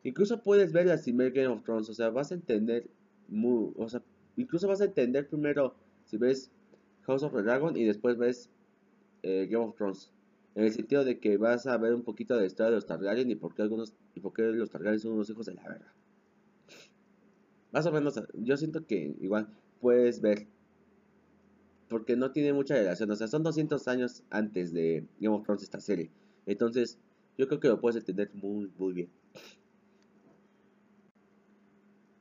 Incluso 0.04 0.41
puedes 0.41 0.71
verla 0.71 0.97
sin 0.97 1.17
ver 1.17 1.32
Game 1.32 1.47
of 1.47 1.63
Thrones. 1.63 1.89
O 1.89 1.93
sea, 1.93 2.10
vas 2.10 2.32
a 2.32 2.36
entender. 2.36 2.89
Muy, 3.28 3.71
o 3.78 3.88
sea, 3.88 4.02
incluso 4.36 4.67
vas 4.67 4.82
a 4.82 4.86
entender 4.86 5.28
primero 5.28 5.76
si 6.06 6.17
ves 6.17 6.52
House 7.04 7.24
of 7.24 7.34
the 7.34 7.41
Dragon 7.41 7.78
y 7.78 7.86
después 7.86 8.17
ves 8.17 8.50
eh, 9.24 9.47
Game 9.50 9.65
of 9.65 9.76
Thrones. 9.76 10.12
En 10.56 10.66
el 10.66 10.72
sentido 10.72 11.06
de 11.06 11.20
que 11.20 11.38
vas 11.38 11.66
a 11.66 11.78
ver 11.78 11.94
un 11.94 12.04
poquito 12.04 12.34
de 12.36 12.42
la 12.42 12.48
historia 12.48 12.70
de 12.70 12.76
los 12.76 12.86
Targaryen 12.86 13.30
y 13.32 13.36
por 13.36 13.56
qué 13.56 13.62
algunos 13.62 13.94
y 14.16 14.20
por 14.20 14.34
qué 14.34 14.44
los 14.44 14.70
Targaryen 14.70 15.00
son 15.00 15.14
unos 15.14 15.30
hijos 15.30 15.46
de 15.46 15.54
la 15.54 15.64
verga. 15.64 15.94
Más 17.72 17.86
o 17.86 17.92
menos, 17.92 18.22
yo 18.34 18.58
siento 18.58 18.86
que 18.86 19.16
igual 19.22 19.48
puedes 19.80 20.20
ver 20.20 20.48
porque 21.88 22.16
no 22.16 22.32
tiene 22.32 22.54
mucha 22.54 22.76
relación. 22.76 23.12
O 23.12 23.16
sea, 23.16 23.28
son 23.28 23.44
200 23.44 23.88
años 23.88 24.24
antes 24.30 24.74
de 24.74 25.06
Game 25.20 25.36
of 25.36 25.44
Thrones 25.44 25.64
esta 25.64 25.80
serie. 25.80 26.10
Entonces, 26.46 26.98
yo 27.38 27.48
creo 27.48 27.60
que 27.60 27.68
lo 27.68 27.80
puedes 27.80 27.98
entender 27.98 28.32
muy, 28.34 28.72
muy 28.78 28.94
bien. 28.94 29.10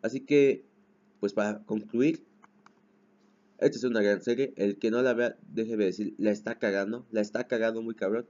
Así 0.02 0.20
que, 0.20 0.64
pues 1.20 1.32
para 1.32 1.62
concluir, 1.64 2.24
esta 3.60 3.76
es 3.76 3.84
una 3.84 4.02
gran 4.02 4.22
serie. 4.22 4.52
El 4.56 4.78
que 4.78 4.90
no 4.90 5.02
la 5.02 5.14
vea, 5.14 5.36
déjeme 5.52 5.84
decir, 5.84 6.14
la 6.18 6.30
está 6.30 6.58
cagando. 6.58 7.06
La 7.10 7.20
está 7.20 7.46
cagando 7.46 7.82
muy 7.82 7.94
cabrón. 7.94 8.26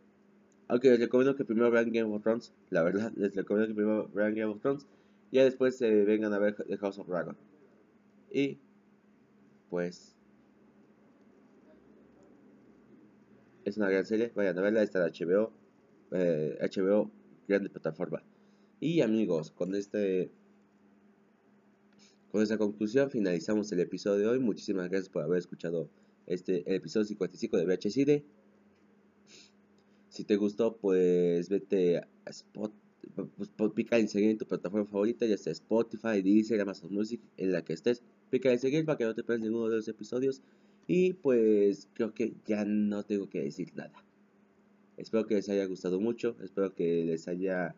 Aunque 0.68 0.90
les 0.90 1.00
recomiendo 1.00 1.36
que 1.36 1.44
primero 1.44 1.70
vean 1.70 1.92
Game 1.92 2.14
of 2.14 2.22
Thrones. 2.22 2.52
La 2.70 2.82
verdad, 2.82 3.12
les 3.16 3.34
recomiendo 3.34 3.68
que 3.68 3.74
primero 3.74 4.08
vean 4.14 4.34
Game 4.34 4.52
of 4.52 4.60
Thrones. 4.60 4.86
Ya 5.32 5.44
después 5.44 5.76
se 5.76 6.04
vengan 6.04 6.32
a 6.32 6.38
ver 6.38 6.54
The 6.54 6.76
House 6.78 6.98
of 6.98 7.08
Dragon. 7.08 7.36
Y, 8.32 8.58
pues, 9.68 10.16
es 13.64 13.76
una 13.76 13.88
gran 13.90 14.04
serie, 14.04 14.32
vayan 14.34 14.58
a 14.58 14.62
verla, 14.62 14.82
está 14.82 15.04
de 15.04 15.10
HBO, 15.10 15.52
eh, 16.12 16.58
HBO, 16.60 17.10
grande 17.46 17.70
plataforma. 17.70 18.22
Y 18.80 19.00
amigos, 19.00 19.50
con 19.50 19.74
este 19.74 20.30
con 22.30 22.42
esta 22.42 22.58
conclusión 22.58 23.10
finalizamos 23.10 23.70
el 23.72 23.80
episodio 23.80 24.20
de 24.20 24.26
hoy. 24.28 24.38
Muchísimas 24.38 24.88
gracias 24.88 25.08
por 25.08 25.22
haber 25.22 25.38
escuchado 25.38 25.88
este 26.26 26.62
el 26.68 26.76
episodio 26.76 27.06
55 27.06 27.56
de 27.56 27.66
VHCide. 27.66 28.24
Si 30.08 30.24
te 30.24 30.36
gustó, 30.36 30.76
pues 30.76 31.48
vete 31.48 31.98
a 31.98 32.08
Spot, 32.26 32.72
pues, 33.14 33.50
pues, 33.56 33.72
pica 33.72 33.98
en 33.98 34.08
seguir 34.08 34.30
en 34.30 34.38
tu 34.38 34.46
plataforma 34.46 34.86
favorita, 34.86 35.26
ya 35.26 35.36
sea 35.36 35.52
Spotify, 35.52 36.22
Deezer, 36.22 36.60
Amazon 36.60 36.92
Music, 36.92 37.20
en 37.36 37.52
la 37.52 37.62
que 37.62 37.72
estés. 37.72 38.02
Pica 38.28 38.50
en 38.52 38.58
seguir 38.58 38.84
para 38.84 38.98
que 38.98 39.04
no 39.04 39.14
te 39.14 39.22
pierdas 39.22 39.44
ninguno 39.44 39.68
de 39.68 39.76
los 39.76 39.88
episodios. 39.88 40.42
Y 40.86 41.14
pues 41.14 41.88
creo 41.94 42.12
que 42.14 42.34
ya 42.46 42.64
no 42.64 43.04
tengo 43.04 43.28
que 43.28 43.42
decir 43.42 43.72
nada. 43.74 44.04
Espero 44.96 45.26
que 45.26 45.34
les 45.36 45.48
haya 45.48 45.64
gustado 45.66 46.00
mucho. 46.00 46.36
Espero 46.42 46.74
que 46.74 47.04
les 47.04 47.28
haya 47.28 47.74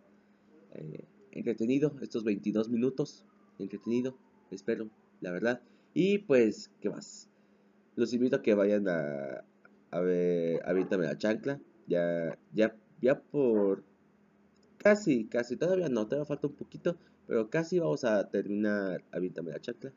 eh, 0.75 1.05
entretenido 1.31 1.95
estos 2.01 2.25
22 2.25 2.69
minutos. 2.69 3.25
Entretenido, 3.59 4.17
espero, 4.55 4.91
la 5.21 5.33
verdad. 5.33 5.63
Y 5.95 6.19
pues, 6.19 6.71
¿qué 6.81 6.91
más? 6.91 7.29
Los 7.97 8.13
invito 8.13 8.37
a 8.37 8.43
que 8.43 8.55
vayan 8.55 8.89
a, 8.89 9.45
a 9.91 10.01
ver 10.01 10.61
Aviéntame 10.65 11.05
la 11.05 11.19
chancla. 11.19 11.61
Ya, 11.87 12.39
ya, 12.53 12.77
ya 13.01 13.21
por 13.21 13.85
casi, 14.79 15.27
casi, 15.27 15.57
todavía 15.57 15.89
no, 15.89 16.07
todavía 16.07 16.27
falta 16.27 16.47
un 16.47 16.55
poquito. 16.55 16.97
Pero 17.27 17.51
casi 17.51 17.79
vamos 17.79 18.05
a 18.05 18.29
terminar 18.31 19.05
Aviéntame 19.13 19.51
la 19.51 19.61
chancla. 19.61 19.93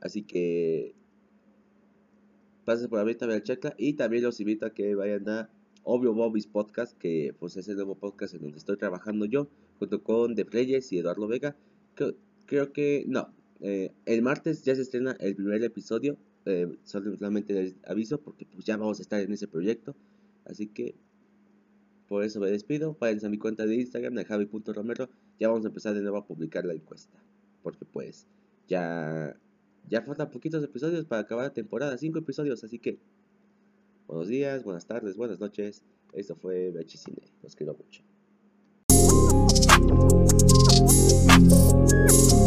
Así 0.00 0.24
que 0.24 0.96
pasen 2.64 2.88
por 2.88 3.04
la 3.04 3.14
también 3.16 3.42
checla 3.42 3.74
y 3.76 3.94
también 3.94 4.22
los 4.24 4.40
invito 4.40 4.66
a 4.66 4.70
que 4.70 4.94
vayan 4.94 5.28
a 5.28 5.50
Obvio 5.84 6.14
Bobby's 6.14 6.46
Podcast, 6.46 6.96
que 6.96 7.34
pues 7.38 7.56
es 7.56 7.68
el 7.68 7.76
nuevo 7.76 7.96
podcast 7.96 8.34
en 8.34 8.42
donde 8.42 8.58
estoy 8.58 8.76
trabajando 8.76 9.26
yo, 9.26 9.48
junto 9.78 10.02
con 10.02 10.34
De 10.34 10.44
Reyes 10.44 10.92
y 10.92 10.98
Eduardo 10.98 11.26
Vega. 11.26 11.56
Creo, 11.94 12.72
que, 12.72 13.04
no, 13.06 13.28
eh, 13.60 13.92
el 14.06 14.22
martes 14.22 14.64
ya 14.64 14.74
se 14.74 14.82
estrena 14.82 15.16
el 15.20 15.34
primer 15.34 15.62
episodio, 15.62 16.16
eh, 16.44 16.68
solamente 16.84 17.54
les 17.54 17.76
aviso 17.86 18.20
porque 18.20 18.46
pues 18.46 18.64
ya 18.64 18.76
vamos 18.76 18.98
a 18.98 19.02
estar 19.02 19.20
en 19.20 19.32
ese 19.32 19.46
proyecto, 19.46 19.94
así 20.44 20.66
que 20.66 20.94
por 22.08 22.24
eso 22.24 22.40
me 22.40 22.50
despido, 22.50 22.96
váyanse 22.98 23.26
a 23.26 23.30
mi 23.30 23.38
cuenta 23.38 23.64
de 23.64 23.76
Instagram, 23.76 24.14
de 24.14 24.24
javi.romero, 24.24 25.08
ya 25.38 25.48
vamos 25.48 25.64
a 25.64 25.68
empezar 25.68 25.94
de 25.94 26.02
nuevo 26.02 26.18
a 26.18 26.26
publicar 26.26 26.64
la 26.64 26.74
encuesta, 26.74 27.18
porque 27.62 27.84
pues 27.84 28.26
ya 28.68 29.36
ya 29.88 30.02
faltan 30.02 30.30
poquitos 30.30 30.62
episodios 30.64 31.04
para 31.04 31.22
acabar 31.22 31.46
la 31.46 31.52
temporada, 31.52 31.96
cinco 31.98 32.18
episodios, 32.18 32.62
así 32.64 32.78
que 32.78 32.98
buenos 34.06 34.28
días, 34.28 34.64
buenas 34.64 34.86
tardes, 34.86 35.16
buenas 35.16 35.40
noches. 35.40 35.82
Esto 36.12 36.36
fue 36.36 36.72
Cine, 36.86 37.22
los 37.42 37.56
quiero 37.56 37.74
mucho. 37.74 38.02
Thank 41.72 42.32
you. 42.32 42.41